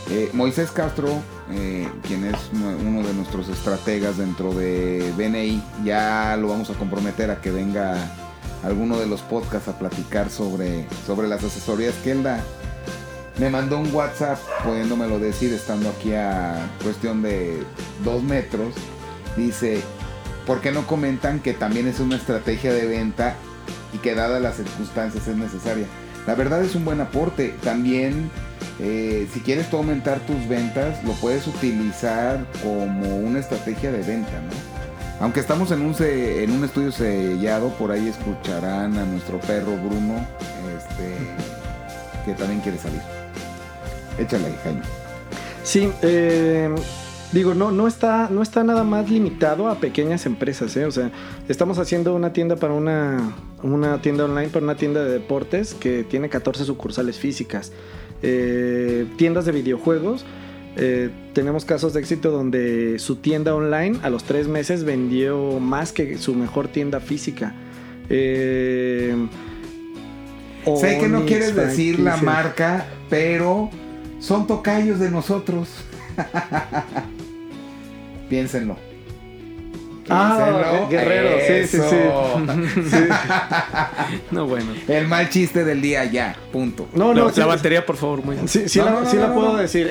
[0.08, 1.10] Eh, Moisés Castro,
[1.50, 7.30] eh, quien es uno de nuestros estrategas dentro de BNI, ya lo vamos a comprometer
[7.30, 7.94] a que venga
[8.64, 12.42] alguno de los podcasts a platicar sobre, sobre las asesorías que él da
[13.38, 17.62] me mandó un WhatsApp pudiéndomelo decir estando aquí a cuestión de
[18.02, 18.74] dos metros.
[19.36, 19.82] Dice,
[20.50, 23.36] ¿por qué no comentan que también es una estrategia de venta
[23.94, 25.86] y que dadas las circunstancias es necesaria?
[26.26, 27.54] La verdad es un buen aporte.
[27.62, 28.32] También,
[28.80, 34.32] eh, si quieres tú aumentar tus ventas, lo puedes utilizar como una estrategia de venta,
[34.40, 35.24] ¿no?
[35.24, 40.26] Aunque estamos en un, en un estudio sellado, por ahí escucharán a nuestro perro Bruno,
[40.76, 41.14] este,
[42.24, 43.02] que también quiere salir.
[44.18, 44.82] Échale, Jaime.
[45.62, 46.74] Sí, eh,
[47.32, 50.76] digo, no, no, está, no está nada más limitado a pequeñas empresas.
[50.76, 50.84] ¿eh?
[50.84, 51.10] O sea,
[51.48, 56.04] estamos haciendo una tienda para una, una tienda online, para una tienda de deportes que
[56.04, 57.72] tiene 14 sucursales físicas.
[58.22, 60.24] Eh, tiendas de videojuegos.
[60.76, 65.92] Eh, tenemos casos de éxito donde su tienda online a los tres meses vendió más
[65.92, 67.54] que su mejor tienda física.
[68.08, 69.14] Eh,
[70.76, 73.70] sé que no quieres decir la marca, pero
[74.20, 75.68] son tocayos de nosotros.
[78.30, 78.76] Piénsenlo.
[80.08, 82.96] Ah, guerrero, sí, sí, sí,
[84.32, 84.72] no, bueno.
[84.88, 86.88] El mal chiste del día ya, punto.
[86.94, 89.88] No, no, la, batería, por favor, muy Sí, sí, la, sí la puedo decir.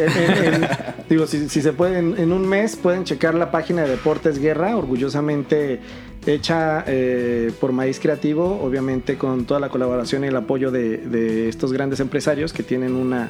[1.10, 4.76] digo, si, si, se puede, en, un mes pueden checar la página de Deportes Guerra,
[4.76, 5.80] orgullosamente
[6.26, 11.48] hecha eh, por Maíz Creativo, obviamente con toda la colaboración y el apoyo de, de
[11.48, 13.30] estos grandes empresarios que tienen una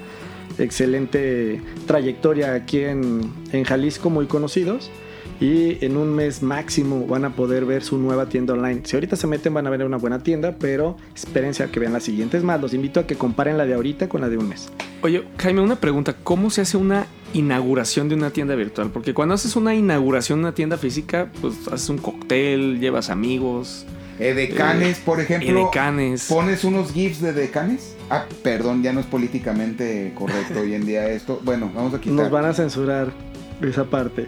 [0.57, 4.89] excelente trayectoria aquí en, en Jalisco, muy conocidos
[5.39, 8.81] y en un mes máximo van a poder ver su nueva tienda online.
[8.83, 11.93] Si ahorita se meten van a ver una buena tienda, pero espérense a que vean
[11.93, 12.59] las siguientes más.
[12.61, 14.69] Los invito a que comparen la de ahorita con la de un mes.
[15.01, 16.13] Oye, Jaime, una pregunta.
[16.23, 18.89] ¿Cómo se hace una inauguración de una tienda virtual?
[18.91, 23.85] Porque cuando haces una inauguración de una tienda física, pues haces un cóctel, llevas amigos.
[24.19, 25.49] Edecanes, eh, por ejemplo.
[25.49, 26.27] Edecanes.
[26.27, 27.95] ¿Pones unos GIFs de decanes?
[28.09, 31.39] Ah, perdón, ya no es políticamente correcto hoy en día esto.
[31.43, 32.15] Bueno, vamos a quitar.
[32.15, 33.11] Nos van a censurar
[33.61, 34.27] esa parte.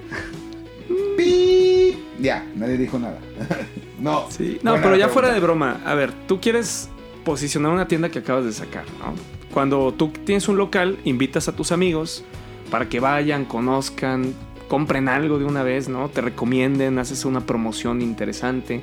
[1.17, 1.97] ¡Pi!
[2.19, 3.19] Ya, nadie dijo nada.
[3.99, 4.27] no.
[4.29, 4.59] Sí.
[4.63, 5.09] No, pero ya pregunta.
[5.09, 5.81] fuera de broma.
[5.85, 6.89] A ver, tú quieres
[7.25, 9.13] posicionar una tienda que acabas de sacar, ¿no?
[9.53, 12.23] Cuando tú tienes un local, invitas a tus amigos
[12.69, 14.33] para que vayan, conozcan,
[14.69, 16.07] compren algo de una vez, ¿no?
[16.07, 18.81] Te recomienden, haces una promoción interesante.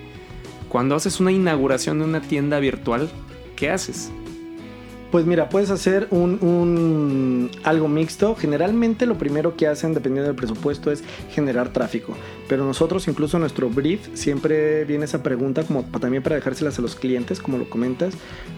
[0.69, 3.09] Cuando haces una inauguración de una tienda virtual,
[3.57, 4.13] ¿qué haces?
[5.11, 8.35] Pues mira, puedes hacer un, algo mixto.
[8.35, 12.14] Generalmente lo primero que hacen, dependiendo del presupuesto, es generar tráfico.
[12.47, 16.83] Pero nosotros, incluso en nuestro brief, siempre viene esa pregunta, como también para dejárselas a
[16.83, 18.12] los clientes, como lo comentas,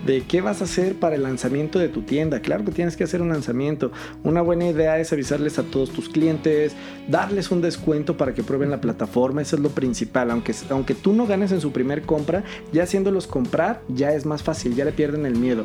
[0.04, 2.40] de qué vas a hacer para el lanzamiento de tu tienda.
[2.40, 3.92] Claro que tienes que hacer un lanzamiento.
[4.24, 6.74] Una buena idea es avisarles a todos tus clientes,
[7.06, 9.40] darles un descuento para que prueben la plataforma.
[9.40, 10.32] Eso es lo principal.
[10.32, 14.42] Aunque, aunque tú no ganes en su primer compra, ya haciéndolos comprar, ya es más
[14.42, 15.64] fácil, ya le pierden el miedo.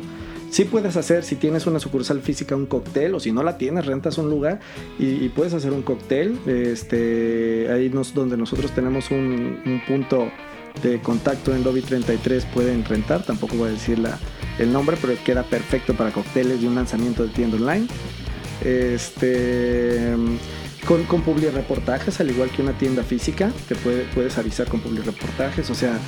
[0.56, 3.84] Sí puedes hacer, si tienes una sucursal física, un cóctel, o si no la tienes,
[3.84, 4.58] rentas un lugar
[4.98, 6.38] y, puedes hacer un cóctel.
[6.46, 10.30] Este, ahí donde nosotros tenemos un, un punto
[10.82, 14.18] de contacto en Lobby 33 pueden rentar, tampoco voy a decir la-
[14.58, 17.86] el nombre, pero queda perfecto para cócteles y un lanzamiento de tienda online.
[18.64, 20.14] Este,
[20.88, 25.02] con, con reportajes, al igual que una tienda física, te puede- puedes avisar con publi
[25.02, 25.98] reportajes, o sea,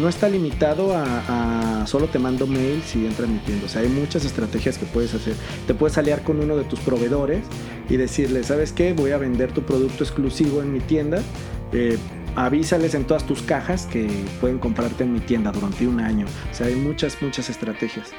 [0.00, 3.66] no está limitado a solo te mando mail si entra a mi tienda.
[3.66, 5.34] O sea, hay muchas estrategias que puedes hacer.
[5.66, 7.44] Te puedes aliar con uno de tus proveedores
[7.88, 8.92] y decirle, ¿sabes qué?
[8.92, 11.22] Voy a vender tu producto exclusivo en mi tienda.
[11.72, 11.98] Eh,
[12.36, 14.08] avísales en todas tus cajas que
[14.40, 16.26] pueden comprarte en mi tienda durante un año.
[16.50, 18.10] O sea, hay muchas, muchas estrategias.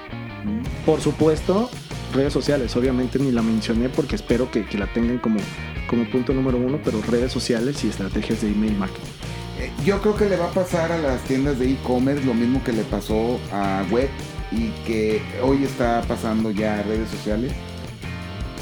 [0.86, 1.69] Por supuesto,
[2.13, 2.76] redes sociales.
[2.76, 5.39] Obviamente ni la mencioné porque espero que, que la tengan como,
[5.88, 9.33] como punto número uno, pero redes sociales y estrategias de email marketing.
[9.60, 12.63] Eh, Yo creo que le va a pasar a las tiendas de e-commerce lo mismo
[12.63, 14.10] que le pasó a web
[14.52, 17.52] y que hoy está pasando ya a redes sociales.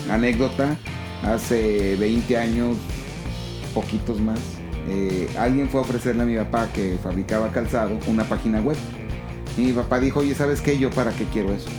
[0.10, 0.78] Anécdota,
[1.24, 2.78] hace 20 años,
[3.74, 4.40] poquitos más,
[4.90, 8.78] eh, alguien fue a ofrecerle a mi papá que fabricaba calzado una página web.
[9.58, 10.78] Y mi papá dijo, oye, ¿sabes qué?
[10.78, 11.70] Yo para qué quiero eso.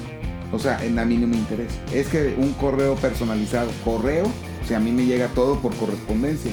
[0.52, 1.74] O sea, a mí no me interesa.
[1.92, 4.26] Es que un correo personalizado, correo,
[4.62, 6.52] o sea, a mí me llega todo por correspondencia.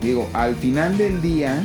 [0.00, 1.64] Digo, al final del día,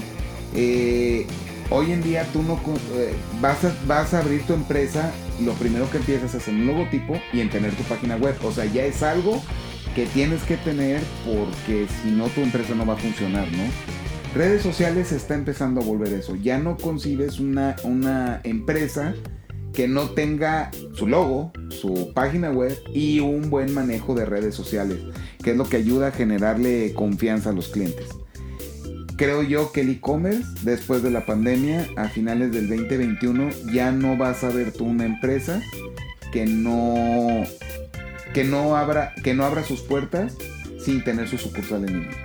[0.55, 1.27] eh,
[1.69, 2.59] hoy en día tú no
[2.95, 7.41] eh, vas, a, abrir tu empresa, lo primero que empiezas es en un logotipo y
[7.41, 8.35] en tener tu página web.
[8.43, 9.41] O sea, ya es algo
[9.95, 13.63] que tienes que tener porque si no tu empresa no va a funcionar, ¿no?
[14.35, 16.35] Redes sociales está empezando a volver eso.
[16.35, 19.15] Ya no concibes una empresa
[19.73, 24.99] que no tenga su logo, su página web y un buen manejo de redes sociales,
[25.43, 28.07] que es lo que ayuda a generarle confianza a los clientes.
[29.19, 34.15] Creo yo que el e-commerce, después de la pandemia, a finales del 2021, ya no
[34.15, 35.61] vas a ver tú una empresa
[36.31, 37.43] que no,
[38.33, 40.37] que no, abra, que no abra sus puertas
[40.79, 42.17] sin tener su sucursal en línea.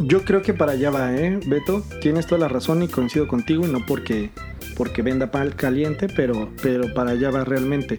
[0.00, 1.82] Yo creo que para allá va, ¿eh, Beto?
[2.02, 4.28] Tienes toda la razón y coincido contigo, y no porque,
[4.76, 7.98] porque venda pan caliente, pero, pero para allá va realmente.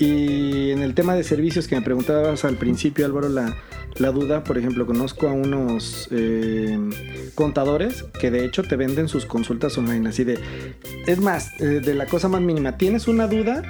[0.00, 3.54] Y en el tema de servicios que me preguntabas al principio, Álvaro, la,
[3.98, 6.78] la duda, por ejemplo, conozco a unos eh,
[7.34, 10.38] contadores que de hecho te venden sus consultas online, así de,
[11.06, 13.62] es más, eh, de la cosa más mínima, tienes una duda,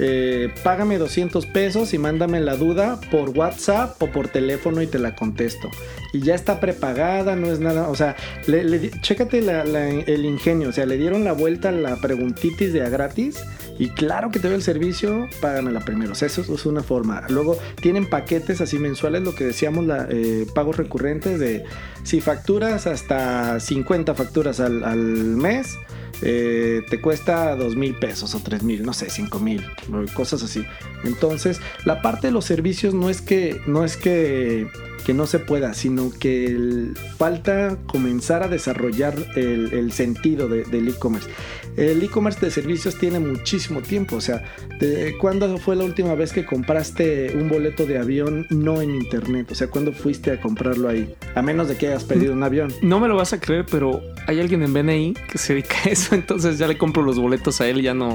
[0.00, 4.98] eh, págame 200 pesos y mándame la duda por WhatsApp o por teléfono y te
[4.98, 5.70] la contesto.
[6.12, 8.16] Y ya está prepagada, no es nada, o sea,
[8.48, 11.96] le, le chécate la- la- el ingenio, o sea, le dieron la vuelta a la
[12.00, 13.38] preguntitis de a gratis.
[13.78, 16.12] Y claro que te doy el servicio, págamela primero.
[16.12, 17.22] O sea, eso es una forma.
[17.28, 21.64] Luego tienen paquetes así mensuales, lo que decíamos, eh, pagos recurrentes de
[22.02, 25.76] si facturas hasta 50 facturas al, al mes,
[26.22, 29.64] eh, te cuesta dos mil pesos o tres mil, no sé, cinco mil,
[30.14, 30.64] cosas así.
[31.04, 34.66] Entonces, la parte de los servicios no es que, no es que,
[35.06, 41.28] que no se pueda, sino que falta comenzar a desarrollar el, sentido de- del e-commerce.
[41.78, 44.42] El e-commerce de servicios tiene muchísimo tiempo, o sea,
[44.80, 49.50] de- ¿cuándo fue la última vez que compraste un boleto de avión no en internet?
[49.52, 51.14] O sea, ¿cuándo fuiste a comprarlo ahí?
[51.34, 52.72] A menos de que hayas perdido un avión.
[52.82, 55.88] No me lo vas a creer, pero hay alguien en BNI que se dedica a
[55.90, 58.14] eso, entonces ya le compro los boletos a él, ya no.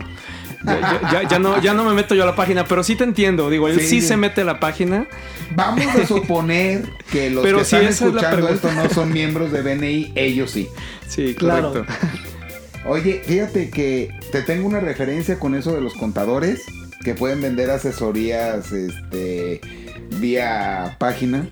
[0.66, 2.96] Ya, ya- ya- ya no, ya no me meto yo a la página, pero sí
[2.96, 3.50] te entiendo.
[3.50, 5.08] Digo, él Sí, se mete a la página.
[5.56, 9.52] Vamos a suponer que los Pero que si están es escuchando esto no son miembros
[9.52, 10.70] de BNI, ellos sí.
[11.08, 11.86] Sí, Claro.
[12.86, 16.62] Oye, fíjate que te tengo una referencia con eso de los contadores
[17.04, 19.62] que pueden vender asesorías este,
[20.20, 21.50] vía página.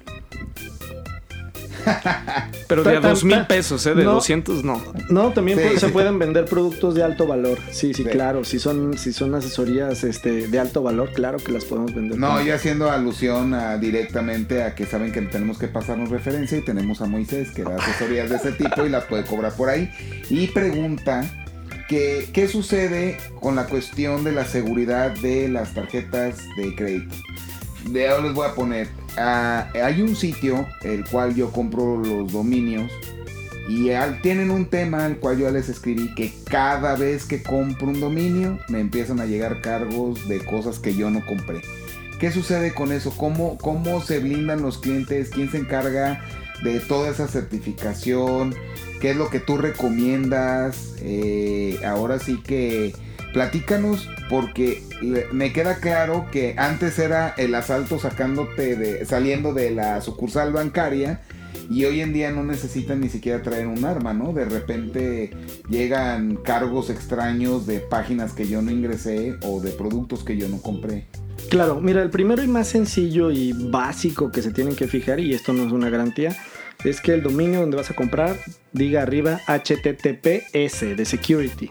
[2.67, 3.93] Pero de a dos mil pesos, ¿eh?
[3.95, 4.13] De no.
[4.13, 4.81] 200, no.
[5.09, 7.57] No, también Sí, pu- se pueden vender productos de alto valor.
[7.71, 8.05] Sí, sí, Sí.
[8.05, 8.43] claro.
[8.43, 12.17] Si son, si son asesorías este, de alto valor, claro que las podemos vender.
[12.17, 16.61] No, yo haciendo alusión a- directamente a que saben que tenemos que pasarnos referencia y
[16.61, 19.91] tenemos a Moisés que da asesorías de ese tipo y las puede cobrar por ahí.
[20.29, 21.23] Y pregunta
[21.89, 27.13] que, qué sucede con la cuestión de la seguridad de las tarjetas de crédito.
[27.89, 32.31] De ahora les voy a poner, ah, hay un sitio el cual yo compro los
[32.31, 32.91] dominios
[33.67, 33.89] y
[34.21, 38.59] tienen un tema al cual yo les escribí que cada vez que compro un dominio
[38.67, 41.61] me empiezan a llegar cargos de cosas que yo no compré.
[42.19, 43.15] ¿Qué sucede con eso?
[43.15, 45.29] ¿Cómo, cómo se blindan los clientes?
[45.29, 46.21] ¿Quién se encarga
[46.63, 48.53] de toda esa certificación?
[48.99, 50.95] ¿Qué es lo que tú recomiendas?
[50.99, 52.93] Eh, ahora sí que
[53.33, 54.83] platícanos porque
[55.31, 61.21] me queda claro que antes era el asalto sacándote de, saliendo de la sucursal bancaria
[61.69, 64.33] y hoy en día no necesitan ni siquiera traer un arma, ¿no?
[64.33, 65.31] De repente
[65.69, 70.61] llegan cargos extraños de páginas que yo no ingresé o de productos que yo no
[70.61, 71.07] compré.
[71.49, 75.33] Claro, mira, el primero y más sencillo y básico que se tienen que fijar, y
[75.33, 76.35] esto no es una garantía,
[76.83, 78.37] es que el dominio donde vas a comprar
[78.71, 81.69] diga arriba HTTPS de security.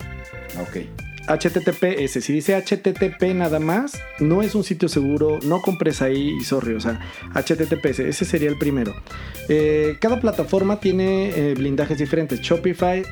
[0.61, 1.10] Ok.
[1.31, 6.45] HTTPS, si dice HTTP nada más, no es un sitio seguro, no compres ahí y
[6.45, 7.01] sorry, o sea,
[7.35, 8.93] HTTPS, ese sería el primero.
[9.49, 12.41] Eh, cada plataforma tiene eh, blindajes diferentes.
[12.41, 13.05] Shopify,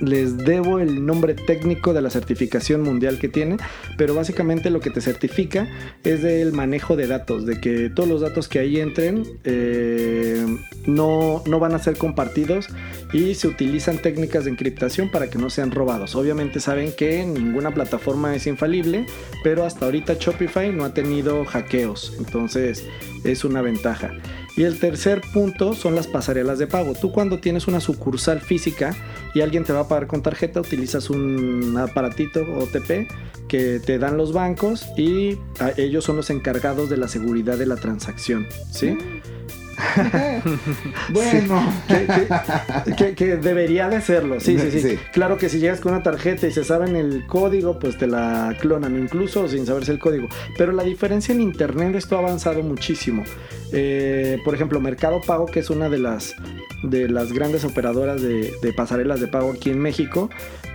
[0.00, 3.56] les debo el nombre técnico de la certificación mundial que tiene,
[3.96, 5.68] pero básicamente lo que te certifica
[6.04, 10.44] es del manejo de datos, de que todos los datos que ahí entren eh,
[10.86, 12.68] no, no van a ser compartidos
[13.12, 16.14] y se utilizan técnicas de encriptación para que no sean robados.
[16.14, 19.06] Obviamente saben que ninguna plataforma es infalible,
[19.42, 22.84] pero hasta ahorita Shopify no ha tenido hackeos, entonces
[23.24, 24.12] es una ventaja.
[24.58, 26.94] Y el tercer punto son las pasarelas de pago.
[27.00, 28.94] Tú cuando tienes una sucursal física
[29.32, 33.08] y alguien te va a pagar con tarjeta, utilizas un aparatito OTP
[33.46, 37.66] que te dan los bancos y a- ellos son los encargados de la seguridad de
[37.66, 38.46] la transacción.
[38.72, 38.98] ¿Sí?
[41.10, 41.72] Bueno.
[41.86, 44.98] que, que- que- que debería de serlo, sí, sí, sí, Sí.
[45.12, 48.56] Claro que si llegas con una tarjeta y se saben el código, pues te la
[48.60, 50.28] clonan, incluso sin saberse el código.
[50.56, 53.24] Pero la diferencia en Internet, esto ha avanzado muchísimo.
[53.72, 56.34] Eh, por ejemplo, Mercado Pago, que es una de las,
[56.82, 60.30] de las grandes operadoras de, de pasarelas de pago aquí en México,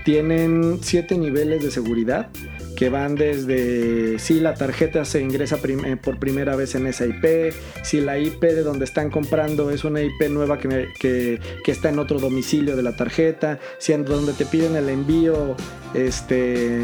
[0.06, 2.28] tienen siete niveles de seguridad
[2.76, 7.06] que van desde si la tarjeta se ingresa prim- eh, por primera vez en esa
[7.06, 7.54] IP,
[7.84, 11.90] si la IP de donde están comprando es una IP nueva que, que- que está
[11.90, 15.56] en otro domicilio de la tarjeta, si en donde te piden el envío,
[15.94, 16.80] este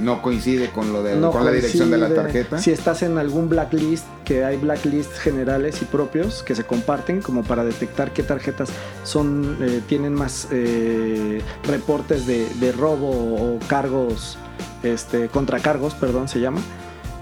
[0.00, 2.58] No coincide con lo de no con la dirección de la tarjeta.
[2.58, 7.42] Si estás en algún blacklist, que hay blacklists generales y propios que se comparten como
[7.44, 8.70] para detectar qué tarjetas
[9.04, 14.38] son eh, tienen más eh, reportes de, de robo o cargos,
[14.82, 16.60] este, contracargos, perdón, se llama.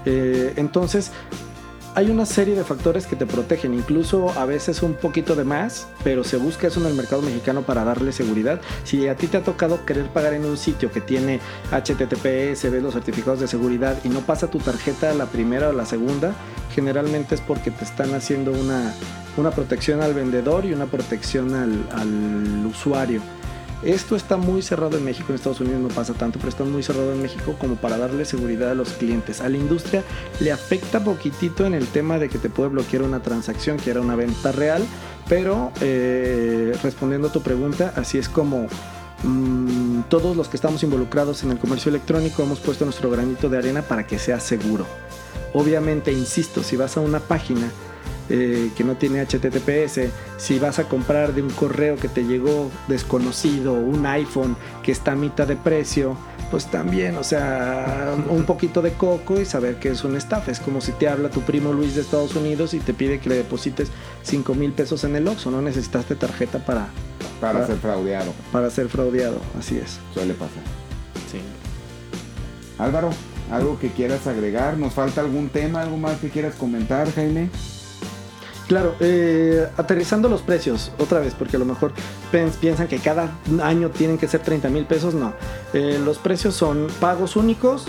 [0.05, 1.11] Eh, entonces,
[1.93, 5.87] hay una serie de factores que te protegen, incluso a veces un poquito de más,
[6.03, 8.61] pero se busca eso en el mercado mexicano para darle seguridad.
[8.85, 11.41] Si a ti te ha tocado querer pagar en un sitio que tiene
[11.71, 15.73] HTTPS, ves los certificados de seguridad y no pasa tu tarjeta a la primera o
[15.73, 16.33] la segunda,
[16.73, 18.93] generalmente es porque te están haciendo una,
[19.35, 23.21] una protección al vendedor y una protección al, al usuario.
[23.83, 26.83] Esto está muy cerrado en México, en Estados Unidos no pasa tanto, pero está muy
[26.83, 29.41] cerrado en México como para darle seguridad a los clientes.
[29.41, 30.03] A la industria
[30.39, 34.01] le afecta poquitito en el tema de que te puede bloquear una transacción que era
[34.01, 34.83] una venta real,
[35.27, 38.67] pero eh, respondiendo a tu pregunta, así es como
[39.23, 43.57] mm, todos los que estamos involucrados en el comercio electrónico hemos puesto nuestro granito de
[43.57, 44.85] arena para que sea seguro.
[45.53, 47.71] Obviamente, insisto, si vas a una página
[48.33, 52.71] eh, que no tiene HTTPS, si vas a comprar de un correo que te llegó
[52.87, 56.15] desconocido, un iPhone que está a mitad de precio,
[56.49, 60.49] pues también, o sea, un poquito de coco y saber que es una estafa.
[60.51, 63.29] Es como si te habla tu primo Luis de Estados Unidos y te pide que
[63.29, 63.89] le deposites
[64.23, 66.87] 5 mil pesos en el Oxxo, no necesitaste tarjeta para,
[67.41, 67.67] para Ah.
[67.67, 68.33] ser fraudeado.
[68.51, 69.99] para ser fraudeado, así es.
[70.13, 70.63] Suele pasar.
[71.31, 71.39] Sí.
[72.77, 73.09] Álvaro,
[73.51, 74.77] ¿algo que quieras agregar?
[74.77, 77.49] ¿Nos falta algún tema, algo más que quieras comentar, Jaime?
[78.71, 81.91] Claro, eh, aterrizando los precios, otra vez, porque a lo mejor
[82.61, 83.29] piensan que cada
[83.61, 85.33] año tienen que ser 30 mil pesos, no.
[85.73, 87.83] Eh, los precios son pagos únicos,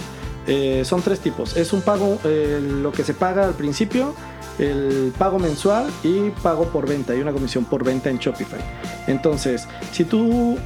[0.48, 1.56] eh, son tres tipos.
[1.56, 4.12] Es un pago, lo que se paga al principio,
[4.58, 7.12] el pago mensual y pago por venta.
[7.12, 8.58] Hay una comisión por venta en Shopify.
[9.06, 10.58] Entonces, si tú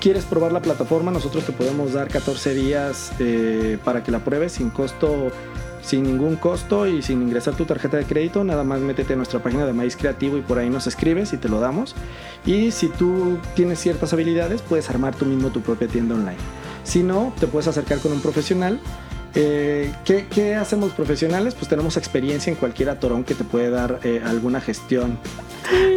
[0.00, 3.12] quieres probar la plataforma, nosotros te podemos dar 14 días
[3.84, 5.30] para que la pruebes sin costo
[5.88, 8.44] sin ningún costo y sin ingresar tu tarjeta de crédito.
[8.44, 11.38] Nada más métete a nuestra página de Maíz Creativo y por ahí nos escribes y
[11.38, 11.94] te lo damos.
[12.44, 16.36] Y si tú tienes ciertas habilidades, puedes armar tú mismo tu propia tienda online.
[16.84, 18.78] Si no, te puedes acercar con un profesional.
[19.34, 21.54] Eh, ¿qué, qué hacemos profesionales?
[21.54, 25.18] Pues tenemos experiencia en cualquier atorón que te puede dar eh, alguna gestión.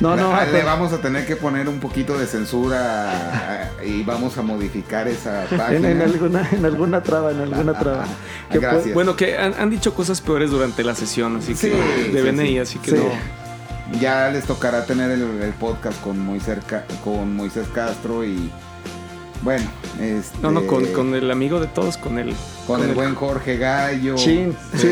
[0.00, 4.36] No, no, Le vamos a tener que poner un poquito de censura eh, y vamos
[4.38, 5.76] a modificar esa página.
[5.76, 8.04] en, en alguna, en alguna traba, en alguna traba.
[8.50, 8.94] Que puede- Gracias.
[8.94, 12.28] Bueno, que han, han dicho cosas peores durante la sesión, así que Sí, de sí,
[12.30, 12.58] BNI, sí.
[12.58, 12.96] así que Sí.
[12.96, 13.98] no.
[14.00, 16.58] Ya les tocará tener el, el podcast con Moisés,
[17.04, 18.50] con Moisés Castro y
[19.44, 19.64] bueno,
[20.00, 22.34] este, No, no, con, con el amigo de todos, con el.
[22.66, 24.16] con el buen Jorge Gallo.
[24.16, 24.88] Chin, sí.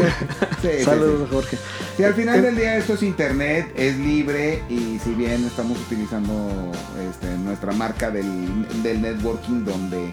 [0.60, 1.34] Sí, sí, Saludos, sí.
[1.34, 1.58] Jorge.
[1.96, 6.70] Sí, al final del día esto es internet, es libre y si bien estamos utilizando
[7.10, 10.12] este, nuestra marca del, del networking donde,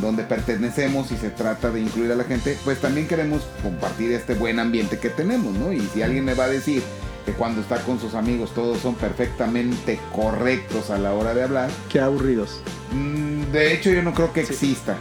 [0.00, 4.34] donde pertenecemos y se trata de incluir a la gente, pues también queremos compartir este
[4.34, 5.72] buen ambiente que tenemos, ¿no?
[5.72, 6.82] Y si alguien me va a decir
[7.32, 12.00] cuando está con sus amigos todos son perfectamente correctos a la hora de hablar, Qué
[12.00, 12.60] aburridos.
[12.92, 14.96] mm, de hecho yo no creo que exista.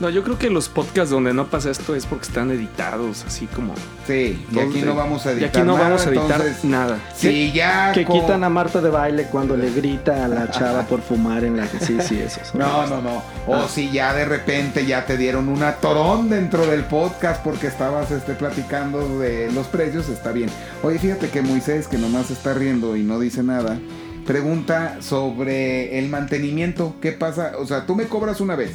[0.00, 3.46] No, yo creo que los podcasts donde no pasa esto es porque están editados, así
[3.46, 3.74] como.
[4.06, 6.64] Sí, y aquí no vamos a Y editar aquí no nada, vamos a editar entonces,
[6.64, 6.98] nada.
[7.14, 10.82] Si ya Que con- quitan a Marta de baile cuando le grita a la chava
[10.82, 11.68] por fumar en la...
[11.68, 12.40] Sí, sí, eso.
[12.44, 13.22] son- No, no, no.
[13.46, 18.10] O si ya de repente ya te dieron un atorón dentro del podcast porque estabas
[18.10, 20.50] este, platicando de los precios, está bien.
[20.82, 23.78] Oye, fíjate que Moisés, que nomás está riendo y no dice nada,
[24.26, 26.96] pregunta sobre el mantenimiento.
[27.00, 27.52] ¿Qué pasa?
[27.58, 28.72] O sea, tú me cobras una vez.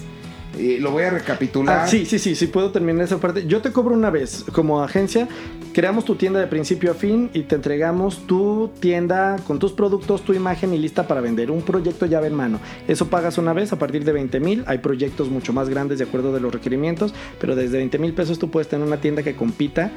[0.58, 1.80] Y lo voy a recapitular.
[1.80, 3.46] Ah, sí, sí, sí, sí, puedo terminar esa parte.
[3.46, 5.28] Yo te cobro una vez como agencia,
[5.74, 10.24] creamos tu tienda de principio a fin y te entregamos tu tienda con tus productos,
[10.24, 11.52] tu imagen y lista para vender.
[11.52, 12.60] Un proyecto llave en mano.
[12.88, 14.64] Eso pagas una vez a partir de 20 mil.
[14.68, 18.40] Hay proyectos mucho más grandes de acuerdo de los requerimientos, pero desde 20 mil pesos
[18.40, 19.92] tú puedes tener una tienda que compita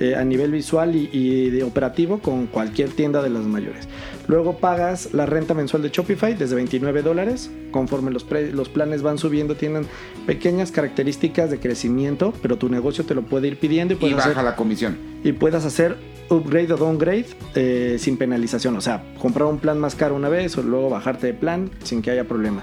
[0.00, 3.88] eh, a nivel visual y, y de operativo con cualquier tienda de las mayores.
[4.26, 7.50] Luego pagas la renta mensual de Shopify desde 29 dólares.
[7.70, 9.86] Conforme los, pre- los planes van subiendo, tienen
[10.26, 14.16] pequeñas características de crecimiento, pero tu negocio te lo puede ir pidiendo y Y puedes,
[14.16, 14.96] baja hacer, la comisión.
[15.24, 15.96] y puedas hacer
[16.30, 18.76] upgrade o downgrade eh, sin penalización.
[18.76, 22.02] O sea, comprar un plan más caro una vez o luego bajarte de plan sin
[22.02, 22.62] que haya problema.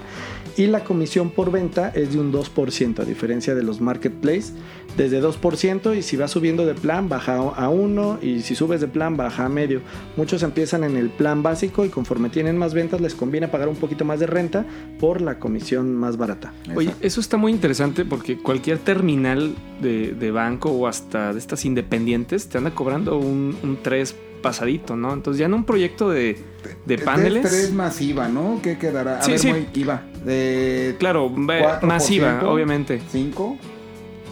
[0.56, 4.54] Y la comisión por venta es de un 2%, a diferencia de los marketplace,
[4.96, 8.88] desde 2% y si vas subiendo de plan baja a 1 y si subes de
[8.88, 9.82] plan baja a medio.
[10.16, 13.76] Muchos empiezan en el plan básico y conforme tienen más ventas les conviene pagar un
[13.76, 14.64] poquito más de renta
[14.98, 16.54] por la comisión más barata.
[16.74, 21.66] Oye, eso está muy interesante porque cualquier terminal de, de banco o hasta de estas
[21.66, 25.12] independientes te anda cobrando un, un 3 pasadito, ¿no?
[25.12, 26.38] Entonces ya en un proyecto de,
[26.84, 27.42] de Es paneles...
[27.42, 28.60] tres masiva, ¿no?
[28.62, 29.18] ¿Qué quedará?
[29.18, 29.52] A Sí, ver, sí.
[29.74, 30.02] IVA.
[30.24, 33.00] De Claro, ve- 4%, masiva, obviamente.
[33.10, 33.56] 5.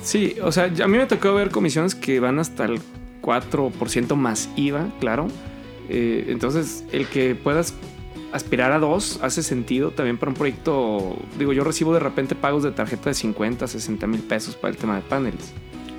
[0.02, 2.78] Sí, o sea, a mí me tocó ver comisiones que van hasta el
[3.22, 5.28] 4% más IVA, claro.
[5.88, 7.74] Eh, entonces, el que puedas
[8.32, 11.16] aspirar a dos hace sentido también para un proyecto.
[11.38, 14.76] Digo, yo recibo de repente pagos de tarjeta de 50, 60 mil pesos para el
[14.76, 15.52] tema de paneles.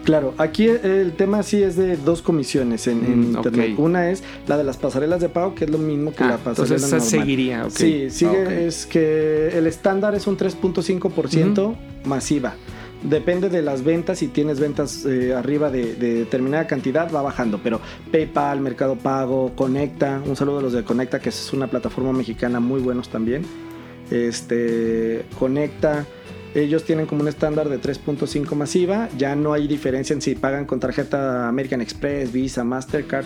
[0.05, 3.73] Claro, aquí el tema sí es de dos comisiones en, en Mm, internet.
[3.77, 6.37] Una es la de las pasarelas de pago, que es lo mismo que Ah, la
[6.37, 7.09] pasarela entonces esa normal.
[7.09, 7.71] seguiría, ok.
[7.71, 8.51] Sí, sigue, Ok.
[8.51, 11.75] es que el estándar es un 3.5%
[12.05, 12.53] masiva.
[13.01, 17.59] Depende de las ventas, si tienes ventas eh, arriba de, de determinada cantidad va bajando,
[17.63, 17.81] pero
[18.11, 22.59] PayPal, Mercado Pago, Conecta, un saludo a los de Conecta, que es una plataforma mexicana
[22.59, 23.43] muy buenos también.
[24.11, 26.05] Este, Conecta,
[26.55, 30.65] ellos tienen como un estándar de 3.5 masiva, ya no hay diferencia en si pagan
[30.65, 33.25] con tarjeta American Express, Visa, Mastercard.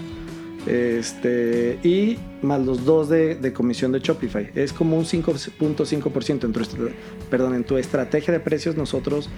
[0.67, 4.51] Este, y más los dos de, comisión de Shopify.
[4.55, 8.75] Es como un 5.5% en tu, en tu estrategia de precios.
[8.75, 9.29] Nosotros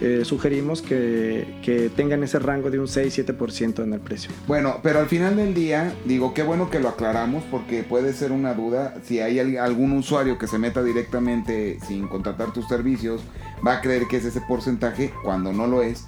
[0.00, 4.30] eh, sugerimos que, que tengan ese rango de un 6-7% en el precio.
[4.46, 8.32] Bueno, pero al final del día, digo, qué bueno que lo aclaramos porque puede ser
[8.32, 8.94] una duda.
[9.04, 13.22] Si hay al- algún usuario que se meta directamente sin contratar tus servicios,
[13.66, 16.06] va a creer que es ese porcentaje cuando no lo es.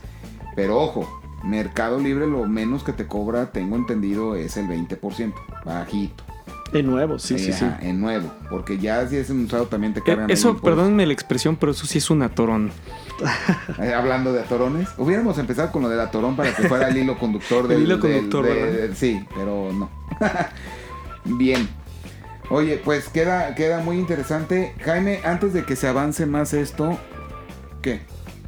[0.56, 5.32] Pero ojo, Mercado Libre lo menos que te cobra, tengo entendido, es el 20%.
[5.64, 6.24] Bajito.
[6.72, 7.64] En nuevo, sí, Eh, sí, sí.
[7.64, 8.30] ajá, En nuevo.
[8.50, 10.30] Porque ya si es en usado también te Eh, cargan.
[10.30, 10.70] Eso, impuestos.
[10.70, 12.70] perdónenme la expresión, pero eso sí es un atorón.
[13.82, 17.18] Eh, hablando de atorones, hubiéramos empezado con lo del atorón para que fuera el hilo
[17.18, 17.82] conductor El del.
[17.82, 18.88] hilo del- conductor, de- ¿verdad?
[18.88, 19.88] de- sí, pero no.
[21.24, 21.68] Bien.
[22.50, 24.74] Oye, pues queda, queda muy interesante.
[24.84, 26.96] Jaime, antes de que se avance más esto,
[27.82, 28.00] ¿qué?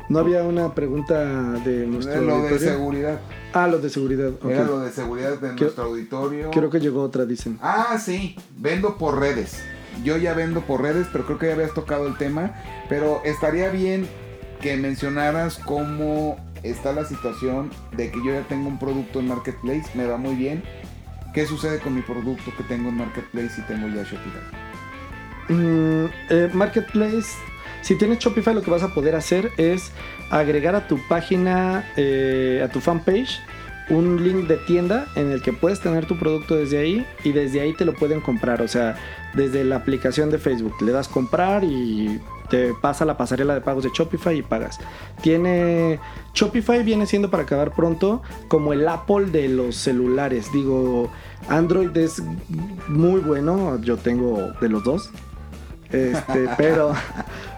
[0.09, 1.25] ¿No había una pregunta
[1.65, 3.21] de nuestro lo de seguridad.
[3.53, 4.29] Ah, lo de seguridad.
[4.29, 4.45] ok.
[4.51, 6.51] Era lo de seguridad de nuestro auditorio.
[6.51, 7.59] Creo que llegó otra, dicen.
[7.63, 9.63] Ah, sí, vendo por redes.
[10.05, 12.53] Yo ya vendo por redes, pero creo que ya habías tocado el tema.
[12.89, 14.07] Pero estaría bien
[14.61, 19.85] que mencionaras cómo está la situación de que yo ya tengo un producto en Marketplace,
[19.95, 20.63] me va muy bien.
[21.35, 24.43] ¿Qué sucede con mi producto que tengo en Marketplace y tengo ya Shopify?
[25.49, 27.29] Mm, eh, Marketplace,
[27.83, 29.93] si tienes Shopify, lo que vas a poder hacer es
[30.31, 33.41] agregar a tu página, eh, a tu fanpage,
[33.91, 37.61] un link de tienda en el que puedes tener tu producto desde ahí y desde
[37.63, 38.61] ahí te lo pueden comprar.
[38.61, 38.97] O sea,
[39.35, 42.21] desde la aplicación de Facebook le das comprar y
[42.51, 44.79] te pasa la pasarela de pagos de Shopify y pagas.
[45.23, 45.99] Tiene
[46.35, 50.51] Shopify viene siendo para acabar pronto como el Apple de los celulares.
[50.53, 51.11] Digo,
[51.49, 52.23] Android es
[52.89, 55.11] muy bueno, yo tengo de los dos.
[55.91, 56.93] Este, pero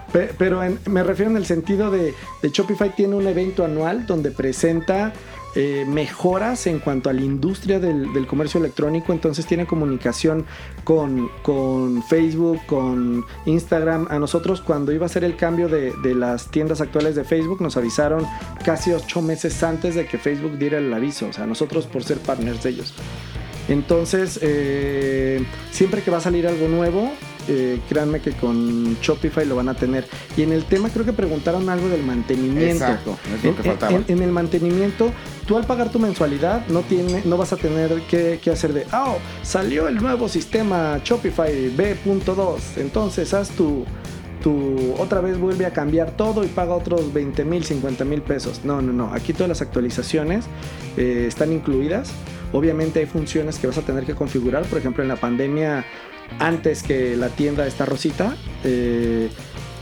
[0.11, 5.13] pero en- me refiero en el sentido de, Shopify tiene un evento anual donde presenta
[5.53, 10.45] eh, mejoras en cuanto a la industria del, comercio electrónico, entonces tiene comunicación
[10.85, 11.29] con,
[12.07, 14.07] Facebook, con Instagram.
[14.09, 17.61] A nosotros cuando iba a ser el cambio de, de las tiendas actuales de Facebook
[17.61, 18.25] nos avisaron
[18.63, 22.19] casi ocho meses antes de que Facebook diera el aviso, o sea, nosotros por ser
[22.19, 22.93] partners de ellos.
[23.67, 27.11] Entonces, eh, siempre que va a salir algo nuevo,
[27.47, 30.05] eh, créanme que con Shopify lo van a tener.
[30.37, 32.85] Y en el tema creo que preguntaron algo del mantenimiento.
[32.85, 33.91] Exacto, es lo En, que faltaba.
[33.93, 35.11] en- en el mantenimiento,
[35.47, 38.85] tú al pagar tu mensualidad no, tiene, no vas a tener que, que hacer de,
[38.93, 43.85] oh, salió el nuevo sistema Shopify B.2, entonces haz tu,
[44.43, 48.61] tu, otra vez vuelve a cambiar todo y paga otros 20 mil, 50 mil pesos.
[48.63, 50.45] No, no, no, aquí todas las actualizaciones
[50.97, 52.11] eh, están incluidas.
[52.53, 55.85] Obviamente hay funciones que vas a tener que configurar, por ejemplo en la pandemia,
[56.39, 59.29] antes que la tienda esta rosita, eh,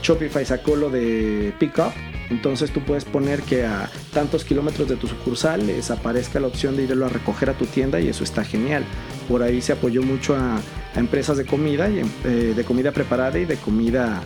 [0.02, 1.92] Shopify sacó lo de Pickup.
[2.30, 6.76] Entonces tú puedes poner que a tantos kilómetros de tu sucursal les aparezca la opción
[6.76, 8.84] de irlo a recoger a tu tienda y eso está genial.
[9.28, 10.60] Por ahí se apoyó mucho a,
[10.94, 14.22] empresas de comida eh, de comida preparada y de comida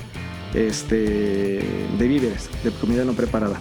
[0.55, 1.61] este,
[1.99, 3.59] de víveres, de comida no preparada.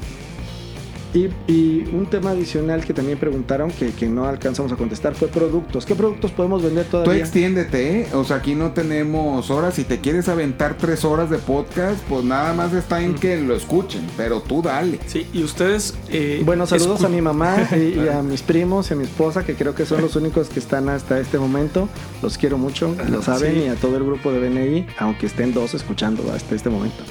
[1.13, 5.27] Y, y un tema adicional que también preguntaron que, que no alcanzamos a contestar fue
[5.27, 5.85] productos.
[5.85, 7.21] ¿Qué productos podemos vender Tú todavía?
[7.21, 8.07] extiéndete, ¿eh?
[8.13, 9.75] o sea, aquí no tenemos horas.
[9.75, 13.55] Si te quieres aventar tres horas de podcast, pues nada más está en que lo
[13.55, 14.99] escuchen, pero tú dale.
[15.05, 15.93] Sí, y ustedes.
[16.09, 19.45] eh, Bueno, saludos a mi mamá y, y a mis primos y a mi esposa,
[19.45, 21.89] que creo que son los únicos que están hasta este momento.
[22.23, 23.59] Los quiero mucho, lo saben, Sí.
[23.65, 27.03] y a todo el grupo de BNI, aunque estén dos escuchando hasta este momento.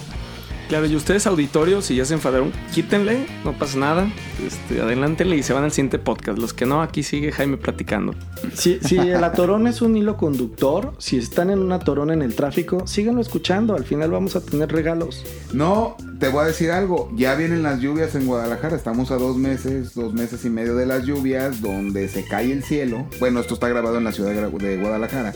[0.73, 4.11] Claro, y ustedes, auditorio, si ya se enfadaron, quítenle, no pasa nada.
[4.43, 6.39] Este, adelántenle y se van al siguiente podcast.
[6.39, 8.15] Los que no, aquí sigue Jaime platicando.
[8.55, 12.35] Si, si el atorón es un hilo conductor, si están en un atorón en el
[12.35, 13.75] tráfico, síganlo escuchando.
[13.75, 15.23] Al final vamos a tener regalos.
[15.53, 17.13] No, te voy a decir algo.
[17.17, 18.75] Ya vienen las lluvias en Guadalajara.
[18.75, 22.65] Estamos a dos meses, dos meses y medio de las lluvias, donde se cae el
[22.65, 23.07] cielo.
[23.21, 25.35] Bueno, esto está grabado en la ciudad de Guadalajara.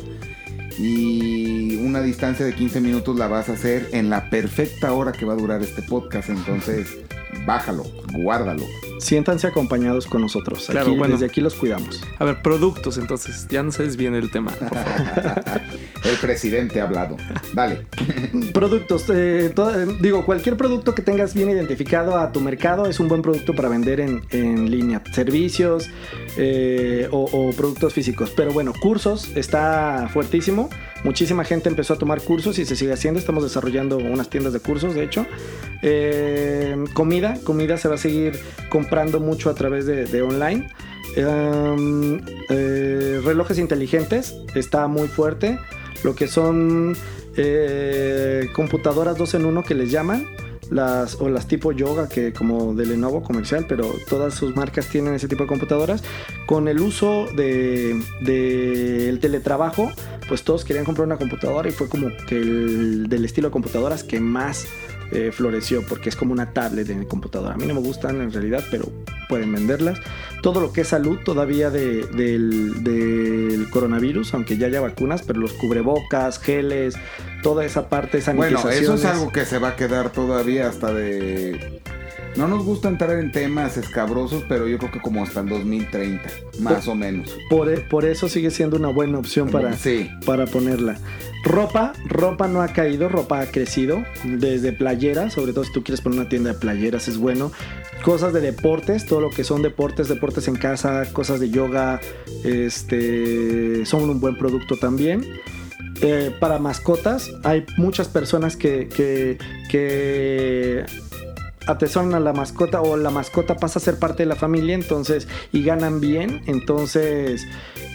[0.78, 5.24] Y una distancia de 15 minutos la vas a hacer en la perfecta hora que
[5.24, 6.28] va a durar este podcast.
[6.28, 6.98] Entonces,
[7.46, 8.64] bájalo, guárdalo.
[8.98, 10.66] Siéntanse acompañados con nosotros.
[10.70, 11.14] Claro, Aquí- bueno.
[11.14, 12.02] Desde aquí los cuidamos.
[12.18, 15.42] A ver, productos, entonces, ya no se desvíen el tema, por favor.
[16.04, 17.16] El presidente ha hablado.
[17.52, 17.86] Dale.
[18.54, 23.08] Productos, eh, eh, digo, cualquier producto que tengas bien identificado a tu mercado es un
[23.08, 25.02] buen producto para vender en, en línea.
[25.12, 25.88] Servicios
[26.36, 28.30] eh, o, o productos físicos.
[28.36, 30.70] Pero bueno, cursos está fuertísimo.
[31.04, 33.20] Muchísima gente empezó a tomar cursos y se sigue haciendo.
[33.20, 35.26] Estamos desarrollando unas tiendas de cursos, de hecho.
[35.82, 38.38] Eh, comida, comida se va a seguir
[38.70, 40.68] comprando mucho a través de, online.
[41.16, 42.20] Um,
[42.50, 45.58] eh, relojes inteligentes está muy fuerte.
[46.02, 46.96] Lo que son
[47.36, 50.26] eh, computadoras dos en uno que les llaman.
[50.70, 55.14] Las, o las tipo yoga que como de Lenovo comercial, pero todas sus marcas tienen
[55.14, 56.02] ese tipo de computadoras.
[56.46, 59.92] Con el uso del de, del teletrabajo,
[60.28, 64.02] pues todos querían comprar una computadora y fue como que el del estilo de computadoras
[64.02, 64.66] que más
[65.12, 67.54] eh, floreció porque es como una tablet de computadora.
[67.54, 68.90] A mí no me gustan en realidad, pero
[69.28, 70.00] pueden venderlas.
[70.42, 75.40] Todo lo que es salud todavía de- del, del coronavirus, aunque ya haya vacunas, pero
[75.40, 76.94] los cubrebocas, geles,
[77.42, 78.82] toda esa parte, Bueno, sanitizaciones.
[78.82, 81.75] eso es algo que se va a quedar todavía hasta de...
[82.36, 86.28] No nos gusta entrar en temas escabrosos, pero yo creo que como hasta el 2030,
[86.60, 87.34] más o menos.
[87.48, 90.10] por, por eso sigue siendo una buena opción para, Sí.
[90.26, 90.98] para ponerla.
[91.44, 94.04] Ropa, ropa no ha caído, ropa ha crecido.
[94.24, 97.52] Desde playeras, sobre todo si tú quieres poner una tienda de playeras, es bueno.
[98.02, 102.00] Cosas de deportes, todo lo que son deportes, deportes en casa, cosas de yoga,
[102.44, 105.24] este, son un buen producto también.
[106.02, 109.38] Eh, para mascotas, hay muchas personas que, que,
[109.70, 110.84] que
[111.66, 115.28] atesoran a la mascota o la mascota pasa a ser parte de la familia, entonces,
[115.52, 117.46] y ganan bien, entonces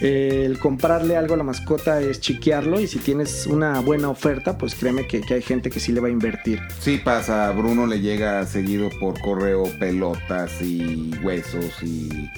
[0.01, 4.57] eh, el comprarle algo a la mascota es chiquearlo y si tienes una buena oferta,
[4.57, 6.59] pues créeme que, que hay gente que sí le va a invertir.
[6.79, 12.29] Sí pasa, a Bruno le llega seguido por correo pelotas y huesos y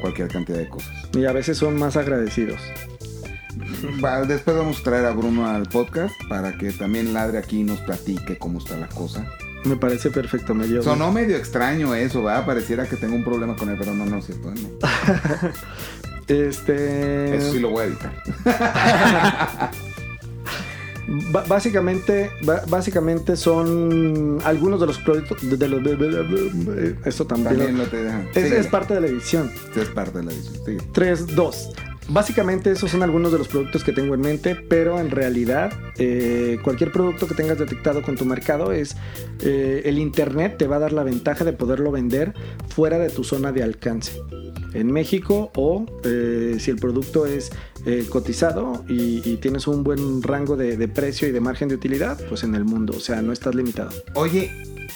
[0.00, 1.08] cualquier cantidad de cosas.
[1.14, 2.60] Y a veces son más agradecidos.
[4.26, 7.80] Después vamos a traer a Bruno al podcast para que también ladre aquí y nos
[7.80, 9.26] platique cómo está la cosa.
[9.64, 10.82] Me parece perfecto, me dio.
[10.82, 12.44] Sonó medio extraño eso, ¿va?
[12.44, 14.50] Pareciera que tengo un problema con él, pero no, no es cierto.
[14.50, 15.50] No.
[16.28, 17.36] Este.
[17.36, 18.12] Eso sí lo voy a editar.
[21.48, 22.30] Básicamente,
[22.68, 25.82] básicamente son algunos de los productos de, los
[27.04, 28.28] esto también, También lo te dejan.
[28.34, 29.50] es, es parte de la edición.
[29.74, 30.64] Sí, es parte de la edición.
[30.64, 30.78] Sigue.
[30.92, 31.72] 3, 2.
[32.12, 36.58] Básicamente esos son algunos de los productos que tengo en mente, pero en realidad eh,
[36.62, 38.96] cualquier producto que tengas detectado con tu mercado es
[39.40, 42.34] eh, el Internet te va a dar la ventaja de poderlo vender
[42.68, 44.20] fuera de tu zona de alcance.
[44.74, 47.50] En México o eh, si el producto es
[48.10, 52.20] cotizado y, y tienes un buen rango de, de precio y de margen de utilidad,
[52.28, 53.90] pues en el mundo, o sea, no estás limitado.
[54.14, 54.52] Oye,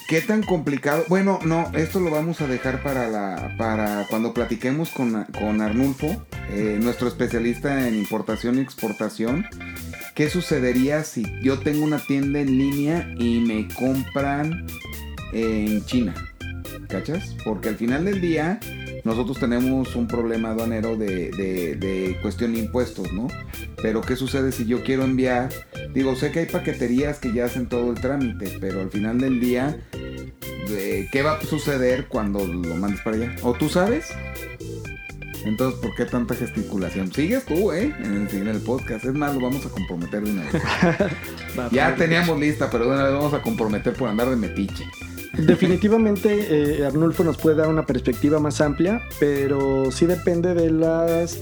[0.09, 1.05] ¿qué tan complicado?
[1.09, 6.25] Bueno, no, esto lo vamos a dejar para la para cuando platiquemos con, con Arnulfo,
[6.51, 9.47] eh, nuestro especialista en importación y exportación.
[10.15, 14.67] ¿Qué sucedería si yo tengo una tienda en línea y me compran
[15.33, 16.15] en China?
[16.89, 17.37] ¿Cachas?
[17.45, 18.61] Porque al final del día
[19.07, 23.29] nosotros tenemos un problema aduanero de, de- de cuestión de impuestos, ¿no?
[23.81, 25.49] Pero ¿qué sucede si yo quiero enviar?
[25.95, 29.41] Digo, sé que hay paqueterías que ya hacen todo el trámite, pero al final del
[29.41, 29.79] día,
[30.71, 33.35] eh, ¿qué va a suceder cuando lo mandes para allá?
[33.43, 34.07] ¿O tú sabes?
[35.45, 37.13] Entonces, ¿por qué tanta gesticulación?
[37.13, 37.95] Sigues tú, ¿eh?
[38.03, 39.05] En el, en el podcast.
[39.05, 40.63] Es más, lo vamos a comprometer de una vez.
[41.73, 44.85] Ya teníamos lista, pero de una vez vamos a comprometer por andar de metiche.
[45.39, 51.41] Definitivamente eh, Arnulfo nos puede dar una perspectiva más amplia, pero sí depende de las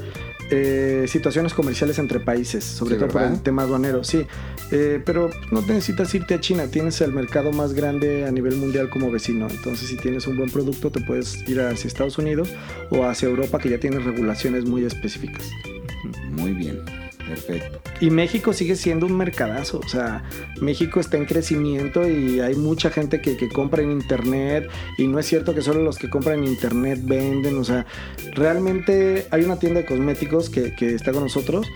[0.50, 3.36] eh, situaciones comerciales entre países, sobre Sí, todo por ¿verdad?
[3.36, 4.26] el tema aduanero, sí.
[4.70, 8.88] Eh, pero no necesitas irte a China, tienes el mercado más grande a nivel mundial
[8.90, 12.48] como vecino, entonces si tienes un buen producto te puedes ir hacia Estados Unidos
[12.90, 15.48] o hacia Europa que ya tiene regulaciones muy específicas.
[16.30, 16.80] Muy bien,
[17.28, 17.80] perfecto.
[18.00, 20.24] Y México sigue siendo un mercadazo, o sea,
[20.60, 24.68] México está en crecimiento y hay mucha gente que, que compra en internet
[24.98, 27.86] y no es cierto que solo los que compran en internet venden, o sea,
[28.34, 31.66] realmente hay una tienda de cosméticos que, que está con nosotros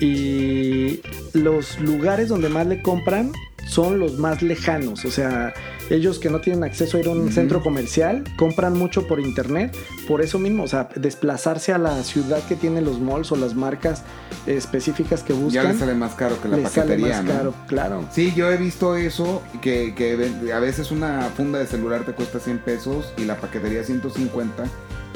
[0.00, 1.00] y
[1.32, 3.32] los lugares donde más le compran
[3.66, 5.54] son los más lejanos, o sea,
[5.90, 9.76] ellos que no tienen acceso a ir a un centro comercial compran mucho por internet,
[10.06, 13.54] por eso mismo, o sea, desplazarse a la ciudad que tiene los malls o las
[13.54, 14.02] marcas
[14.46, 17.32] específicas que buscan Ya le sale más caro que la le sale paquetería, más ¿no?
[17.32, 18.04] caro, claro.
[18.12, 22.40] Sí, yo he visto eso, que, que a veces una funda de celular te cuesta
[22.40, 24.64] 100 pesos y la paquetería 150.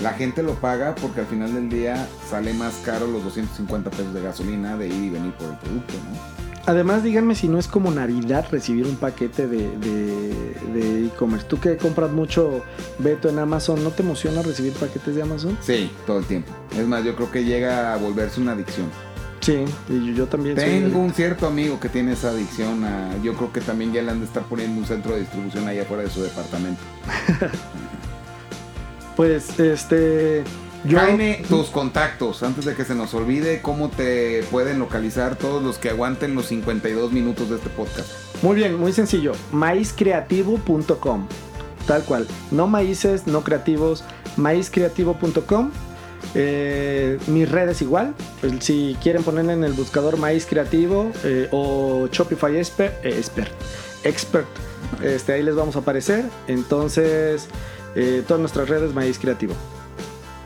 [0.02, 4.12] La gente lo paga porque al final del día sale más caro los 250 pesos
[4.12, 6.55] de gasolina de ir y venir por el producto, ¿no?
[6.66, 11.46] Además, díganme si no es como Navidad recibir un paquete de e-commerce.
[11.46, 12.62] Tú que compras mucho
[12.98, 15.56] Beto en Amazon, ¿no te emociona recibir paquetes de Amazon?
[15.60, 16.52] Sí, todo el tiempo.
[16.76, 18.86] Es más, yo creo que llega a volverse una adicción.
[19.40, 23.10] Sí, y yo, también Tengo un cierto amigo que tiene esa adicción a...
[23.22, 25.82] Yo creo que también ya le han de estar poniendo un centro de distribución allá
[25.82, 26.80] afuera de su departamento.
[29.14, 30.44] Pues, este...
[30.84, 35.62] Yo, Jaime, tus contactos, antes de que se nos olvide, cómo te pueden localizar todos
[35.62, 38.08] los que aguanten los 52 minutos de este podcast.
[38.42, 39.32] Muy bien, muy sencillo.
[39.52, 41.26] maízcreativo.com.
[41.86, 42.26] Tal cual.
[42.50, 44.04] No maíces, no creativos.
[44.36, 45.70] maízcreativo.com.
[46.34, 48.14] Eh, mis redes igual.
[48.60, 53.52] Si quieren ponerle en el buscador Maíz Creativo eh, o Shopify Expert, eh, expert,
[54.04, 54.46] expert
[55.02, 56.24] este, ahí les vamos a aparecer.
[56.46, 57.48] Entonces,
[58.26, 59.54] todas nuestras redes Maíz Creativo.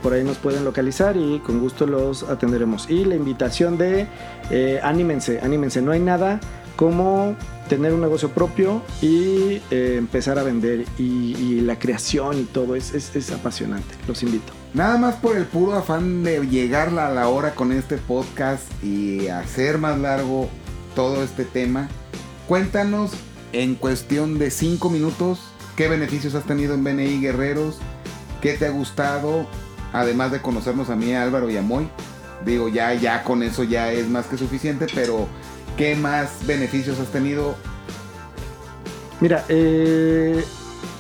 [0.03, 2.89] Por ahí nos pueden localizar y con gusto los atenderemos.
[2.89, 4.07] Y la invitación de
[4.51, 5.83] eh, anímense, anímense.
[5.83, 6.41] No hay nada
[6.77, 7.37] como
[7.69, 12.95] tener un negocio propio y eh, empezar a vender y, la creación y todo es,
[12.95, 13.95] es, es apasionante.
[14.09, 14.53] Los invito.
[14.73, 19.29] Nada más por el puro afán de llegar a la hora con este podcast y
[19.29, 20.49] hacer más largo
[20.95, 21.89] todo este tema.
[22.49, 23.13] Cuéntanos
[23.53, 25.41] en cuestión de 5 minutos
[25.77, 27.79] qué beneficios has tenido en BNI Guerreros,
[28.41, 29.47] qué te ha gustado,
[29.93, 31.89] además de conocernos a mí, a Álvaro y a Moy.
[32.45, 35.29] Digo, ya, ya con eso ya es más que suficiente, pero
[35.77, 37.55] ¿qué más beneficios has tenido?
[39.21, 40.43] Mira, eh,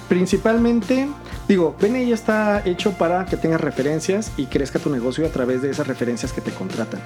[0.09, 1.09] principalmente,
[1.49, 5.71] digo, BNI está hecho para que tengas referencias y crezca tu negocio a través de
[5.71, 7.01] esas referencias que te contratan.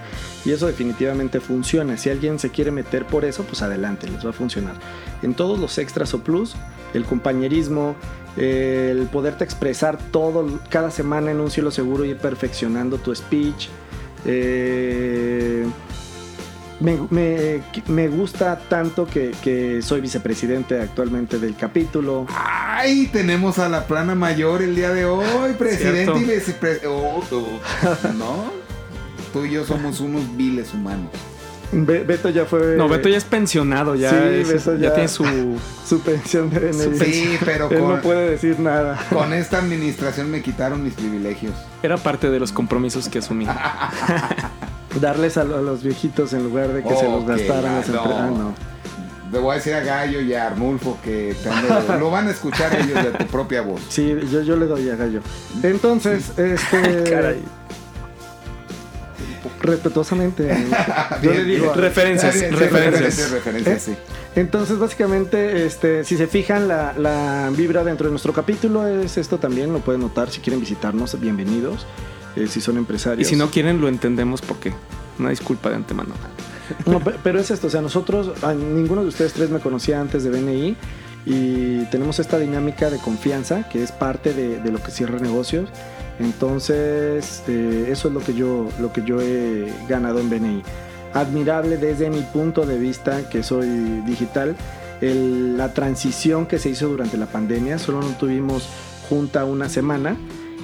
[0.44, 1.96] Y eso definitivamente funciona.
[1.96, 4.74] Si alguien se quiere meter por eso, pues adelante, les va a funcionar.
[5.22, 6.56] En todos los extras o plus,
[6.92, 7.94] el compañerismo,
[8.36, 13.68] el poderte expresar todo, cada semana en un cielo seguro y ir perfeccionando tu speech.
[14.26, 15.64] Eh,
[16.80, 22.26] me, me- me gusta tanto que, que soy vicepresidente actualmente del capítulo.
[22.30, 23.06] ¡Ay!
[23.12, 26.18] Tenemos a la plana mayor el día de hoy, presidente Cierto.
[26.20, 26.88] y vicepresidente.
[28.18, 28.52] ¿No?
[29.32, 31.10] Tú y yo somos unos viles humanos.
[31.74, 32.76] Be- Beto ya fue.
[32.76, 35.24] No, Beto ya es pensionado, ya, Sí, es- Beto ya ya- tiene su...
[35.86, 36.72] Su pensión de.
[36.72, 38.98] Sí, pero Él con, no puede decir nada.
[39.12, 41.52] con esta administración me quitaron mis privilegios.
[41.82, 43.46] Era parte de los compromisos que asumí.
[45.00, 48.02] Darles a, lo- a los viejitos en lugar de que se los gastaran las no.
[48.04, 48.54] Ah, no.
[49.32, 52.72] Le voy a decir a Gallo y a Arnulfo que ando- lo van a escuchar
[52.80, 53.80] ellos de tu propia voz.
[53.88, 55.20] Sí, yo, yo le doy a gallo.
[55.62, 57.04] Entonces, este.
[57.10, 57.42] Caray.
[59.64, 60.48] Respetuosamente.
[61.22, 61.64] yo le digo.
[61.72, 61.74] bien.
[61.76, 62.92] Referencias, sí, referencias.
[62.92, 63.94] referencias, referencias, sí.
[64.36, 69.38] Entonces, básicamente, este, si se fijan, la, la vibra dentro de nuestro capítulo es esto
[69.38, 69.72] también.
[69.72, 71.18] Lo pueden notar si quieren visitarnos.
[71.20, 71.86] Bienvenidos.
[72.36, 73.28] eh, si son Y empresarios.
[73.28, 74.72] si no quieren, lo entendemos porque...
[75.18, 76.14] Una disculpa de antemano.
[76.86, 80.00] No, pe- pero es esto, o sea, nosotros, a ninguno de ustedes tres me conocía
[80.00, 80.76] antes de BNI
[81.26, 85.68] y tenemos esta dinámica de confianza que es parte de, de lo que cierra negocios.
[86.20, 90.62] Entonces, eh, eso es lo que yo, lo que yo he ganado en BNI.
[91.12, 93.68] Admirable desde mi punto de vista, que soy
[94.06, 94.56] digital,
[95.00, 97.78] el- la transición que se hizo durante la pandemia.
[97.78, 98.68] Solo no tuvimos
[99.08, 100.16] junta una semana.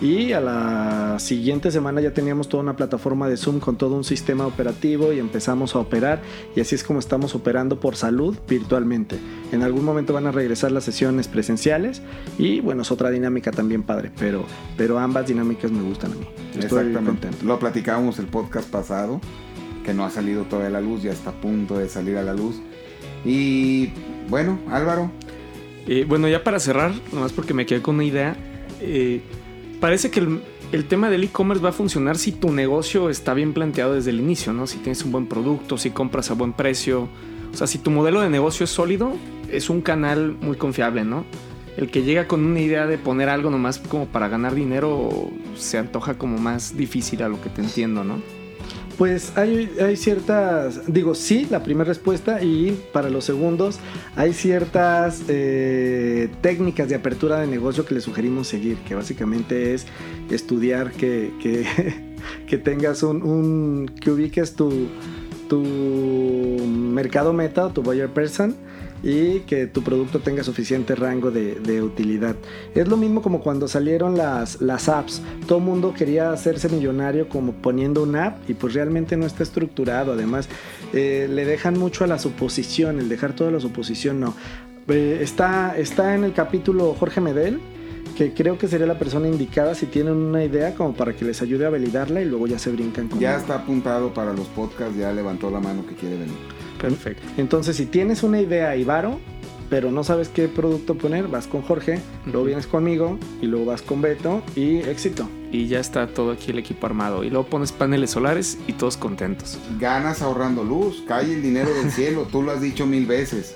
[0.03, 4.05] Y a la siguiente semana ya teníamos toda una plataforma de Zoom con todo un
[4.05, 6.23] sistema operativo y empezamos a operar.
[6.57, 9.19] Y así es como estamos operando por salud virtualmente.
[9.53, 12.01] En algún momento van a regresar las sesiones presenciales
[12.39, 14.45] y bueno, es otra dinámica también padre, pero,
[14.79, 16.27] pero ambas dinámicas me gustan a mí.
[16.55, 17.05] Estoy Exactamente.
[17.11, 17.37] contento.
[17.45, 19.21] Lo platicábamos el podcast pasado,
[19.85, 22.23] que no ha salido todavía a la luz, ya está a punto de salir a
[22.23, 22.57] la luz.
[23.25, 23.91] Y
[24.31, 25.11] bueno, Álvaro,
[25.87, 28.35] Eh, bueno, ya para cerrar, nomás porque me quedé con una idea.
[28.81, 29.21] eh,
[29.81, 30.21] parece que
[30.73, 34.21] el, tema del e-commerce va a funcionar si tu negocio está bien planteado desde el
[34.21, 34.67] inicio, ¿no?
[34.67, 37.09] Si tienes un buen producto, si compras a buen precio.
[37.53, 39.15] O sea, si tu modelo de negocio es sólido,
[39.51, 41.25] es un canal muy confiable, ¿no?
[41.77, 45.79] El que llega con una idea de poner algo nomás como para ganar dinero se
[45.79, 48.21] antoja como más difícil a lo que te entiendo, ¿no?
[49.01, 53.79] Pues hay, ciertas, digo sí, la primera respuesta y para los segundos
[54.15, 59.87] hay ciertas eh, técnicas de apertura de negocio que le sugerimos seguir, que básicamente es
[60.31, 61.65] estudiar que, que,
[62.47, 64.71] que tengas un, un- que ubiques tu,
[65.49, 68.55] tu mercado meta o tu buyer person
[69.03, 72.37] y que tu producto tenga suficiente rango de, de utilidad.
[72.75, 75.23] Es lo mismo como cuando salieron las, las apps.
[75.47, 79.43] Todo el mundo quería hacerse millonario como poniendo una app y pues realmente no está
[79.43, 80.13] estructurado.
[80.13, 80.49] Además,
[80.93, 84.35] eh, le dejan mucho a la suposición, el dejar toda la suposición no.
[84.89, 87.61] Eh, está, está en el capítulo Jorge Medel,
[88.17, 91.41] que creo que sería la persona indicada si tienen una idea como para que les
[91.43, 94.97] ayude a validarla y luego ya se brincan con ya está apuntado para los podcasts,
[94.97, 96.60] ya levantó la mano que quiere venir.
[96.81, 97.23] Perfecto.
[97.37, 99.19] Entonces, si tienes una idea, Ibaro,
[99.71, 103.83] pero no sabes qué producto poner, vas con Jorge, luego vienes conmigo y luego vas
[103.83, 105.29] con Beto y éxito.
[105.53, 107.25] Y ya está todo aquí el equipo armado.
[107.25, 109.59] Y luego pones paneles solares y todos contentos.
[109.79, 113.55] Ganas ahorrando luz, cae el dinero del cielo, tú lo has dicho mil veces.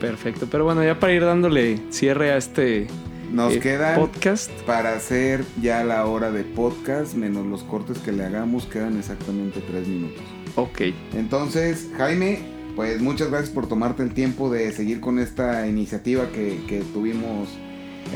[0.00, 0.46] Perfecto.
[0.50, 2.86] Pero bueno, ya para ir dándole cierre a este
[3.32, 4.50] Nos eh, quedan podcast.
[4.66, 9.60] para hacer ya la hora de podcast, menos los cortes que le hagamos, quedan exactamente
[9.66, 10.22] tres minutos.
[10.58, 10.80] Ok.
[11.14, 12.40] Entonces, Jaime,
[12.74, 17.48] pues muchas gracias por tomarte el tiempo de seguir con esta iniciativa que, que tuvimos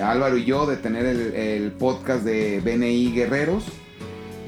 [0.03, 3.64] Álvaro y yo de tener el, el podcast de BNI Guerreros.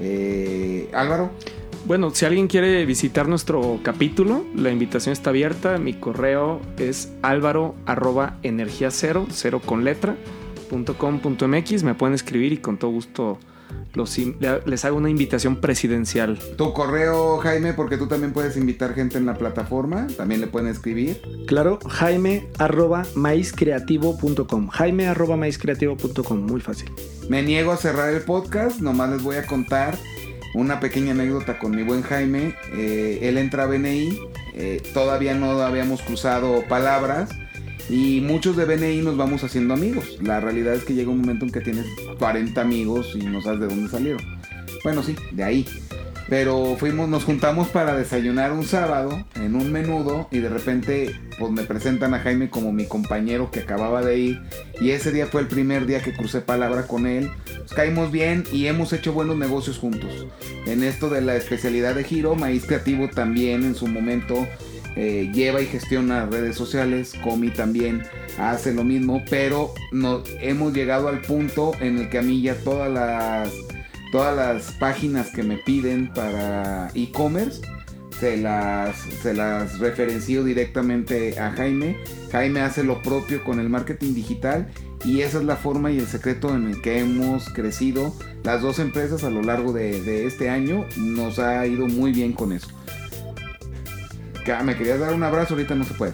[0.00, 1.30] Eh, Álvaro,
[1.86, 5.78] Bueno, si alguien quiere visitar nuestro capítulo, la invitación está abierta.
[5.78, 10.16] Mi correo es álvaro arroba energía cero, cero con letra,
[10.68, 11.84] punto com punto mx.
[11.84, 13.38] Me pueden escribir y con todo gusto
[13.94, 14.18] los
[14.66, 16.38] les hago una invitación presidencial.
[16.56, 20.68] tu correo, Jaime, porque tú también puedes invitar gente en la plataforma, también le pueden
[20.68, 21.20] escribir.
[21.46, 24.68] Claro, jaime arroba maizcreativo.com.
[24.68, 26.90] Jaime arroba maizcreativo.com, muy fácil.
[27.28, 29.96] Me niego a cerrar el podcast, nomás les voy a contar
[30.54, 32.54] una pequeña anécdota con mi buen Jaime.
[32.72, 34.18] Eh, él entra a BNI,
[34.54, 37.30] eh, todavía no habíamos cruzado palabras
[37.88, 40.18] y muchos de BNI nos vamos haciendo amigos.
[40.22, 41.86] La realidad es que llega un momento en que tienes
[42.18, 44.22] 40 amigos y no sabes de dónde salieron.
[44.82, 45.66] Bueno, sí, de ahí.
[46.28, 51.52] Pero fuimos, nos juntamos para desayunar un sábado en un menudo y de repente pues
[51.52, 54.42] me presentan a Jaime como mi compañero que acababa de ir
[54.80, 57.30] y ese día fue el primer día que crucé palabra con él.
[57.76, 60.26] Caímos bien y hemos hecho buenos negocios juntos.
[60.66, 64.48] En esto de la especialidad de Giro, Maíz Creativo también en su momento
[64.96, 68.02] eh, lleva y gestiona redes sociales, Comi también
[68.38, 72.54] hace lo mismo, pero no, hemos llegado al punto en el que a mí ya
[72.54, 73.50] todas las
[74.12, 77.62] todas las páginas que me piden para e-commerce
[78.20, 81.96] se las, se las referencio directamente a Jaime.
[82.30, 84.68] Jaime hace lo propio con el marketing digital
[85.04, 88.14] y esa es la forma y el secreto en el que hemos crecido
[88.44, 90.86] las dos empresas a lo largo de, de este año.
[90.96, 92.68] Nos ha ido muy bien con eso.
[94.52, 96.12] Ah, me querías dar un abrazo, ahorita no se puede.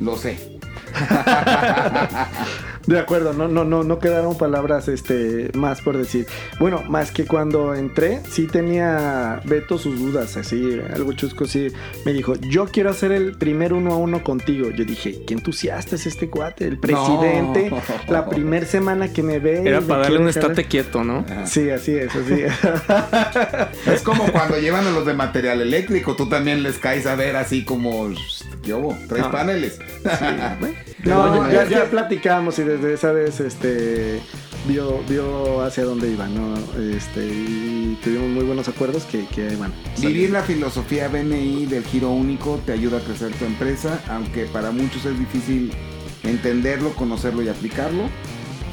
[0.00, 0.55] Lo sé.
[2.86, 6.24] De acuerdo, no, no, no, no quedaron palabras este, más por decir.
[6.60, 11.66] Bueno, más que cuando entré, sí tenía Beto sus dudas, así, algo chusco, sí.
[12.04, 14.70] Me dijo, yo quiero hacer el primer uno a uno contigo.
[14.70, 17.82] Yo dije, qué entusiasta es este cuate, el presidente, No.
[18.08, 19.62] la primera semana que me ve.
[19.68, 21.24] Era para darle un dejar- estate quieto, ¿no?
[21.44, 22.52] Sí, así es, así es.
[23.92, 27.34] Es como cuando llevan a los de material eléctrico, tú también les caes a ver
[27.34, 28.10] así como,
[28.62, 28.96] ¿qué hubo?
[29.08, 29.30] Tres Ah.
[29.32, 29.80] paneles.
[30.06, 30.76] No, Oye,
[31.06, 34.20] ya, ya- ya platicamos y desde esa vez este
[34.68, 36.54] vio, vio hacia dónde iba, ¿no?
[36.80, 39.72] Este, y tuvimos muy buenos acuerdos que, que ahí van.
[39.98, 44.70] Vivir la filosofía BNI del giro único te ayuda a crecer tu empresa, aunque para
[44.72, 45.72] muchos es difícil
[46.24, 48.04] entenderlo, conocerlo y aplicarlo.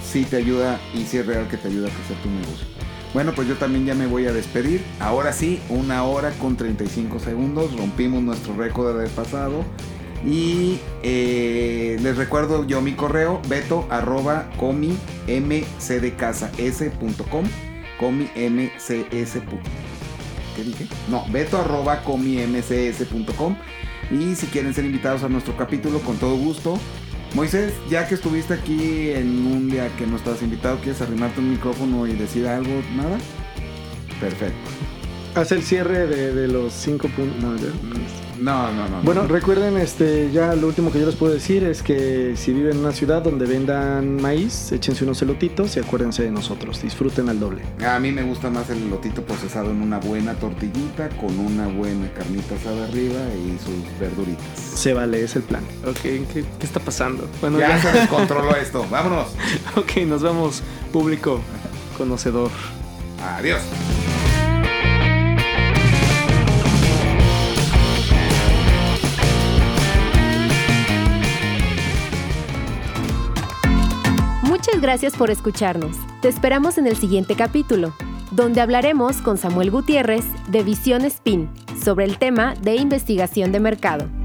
[0.04, 2.68] Sí te ayuda y sí es real que te ayuda a crecer tu negocio.
[3.14, 4.82] Bueno, pues yo también ya me voy a despedir.
[5.00, 7.76] Ahora sí, una hora con 35 segundos.
[7.78, 9.64] Rompimos nuestro récord del pasado.
[10.26, 14.98] Y eh, les recuerdo yo mi correo, beto arroba comi
[15.28, 16.54] mcdcasa.s.com
[18.00, 19.38] comi mcs.
[20.56, 20.88] ¿Qué dije?
[21.10, 23.56] No, beto arroba comimcs.com
[24.12, 26.80] y si quieren ser invitados a nuestro capítulo, con todo gusto.
[27.34, 31.50] Moisés, ya que estuviste aquí en un día que no estabas invitado, ¿quieres arrimarte un
[31.52, 32.84] micrófono y decir algo?
[32.96, 33.18] ¿Nada?
[34.20, 34.70] Perfecto.
[35.34, 37.42] Hace el cierre de, de los cinco puntos.
[37.42, 38.23] no, ya.
[38.44, 39.02] No, no, no.
[39.04, 39.30] Bueno, no.
[39.30, 42.80] recuerden, este, ya lo último que yo les puedo decir es que si viven en
[42.80, 46.82] una ciudad donde vendan maíz, échense unos elotitos y acuérdense de nosotros.
[46.82, 47.62] Disfruten al doble.
[47.88, 52.12] A mí me gusta más el elotito procesado en una buena tortillita, con una buena
[52.14, 54.46] carnita asada arriba y sus verduritas.
[54.58, 55.64] Se vale, es el plan.
[55.88, 57.26] Ok, ¿qué, qué está pasando?
[57.40, 57.82] Bueno, Ya ya.
[57.82, 58.86] se descontroló esto.
[58.92, 59.28] Vámonos.
[59.78, 61.40] Ok, nos vemos, público
[61.98, 62.52] conocedor.
[63.38, 63.62] Adiós.
[74.74, 75.96] Muchas gracias por escucharnos.
[76.24, 77.94] Te esperamos en el siguiente capítulo,
[78.32, 81.48] donde hablaremos con Samuel Gutiérrez de Visión Spin
[81.80, 84.23] sobre el tema de investigación de mercado.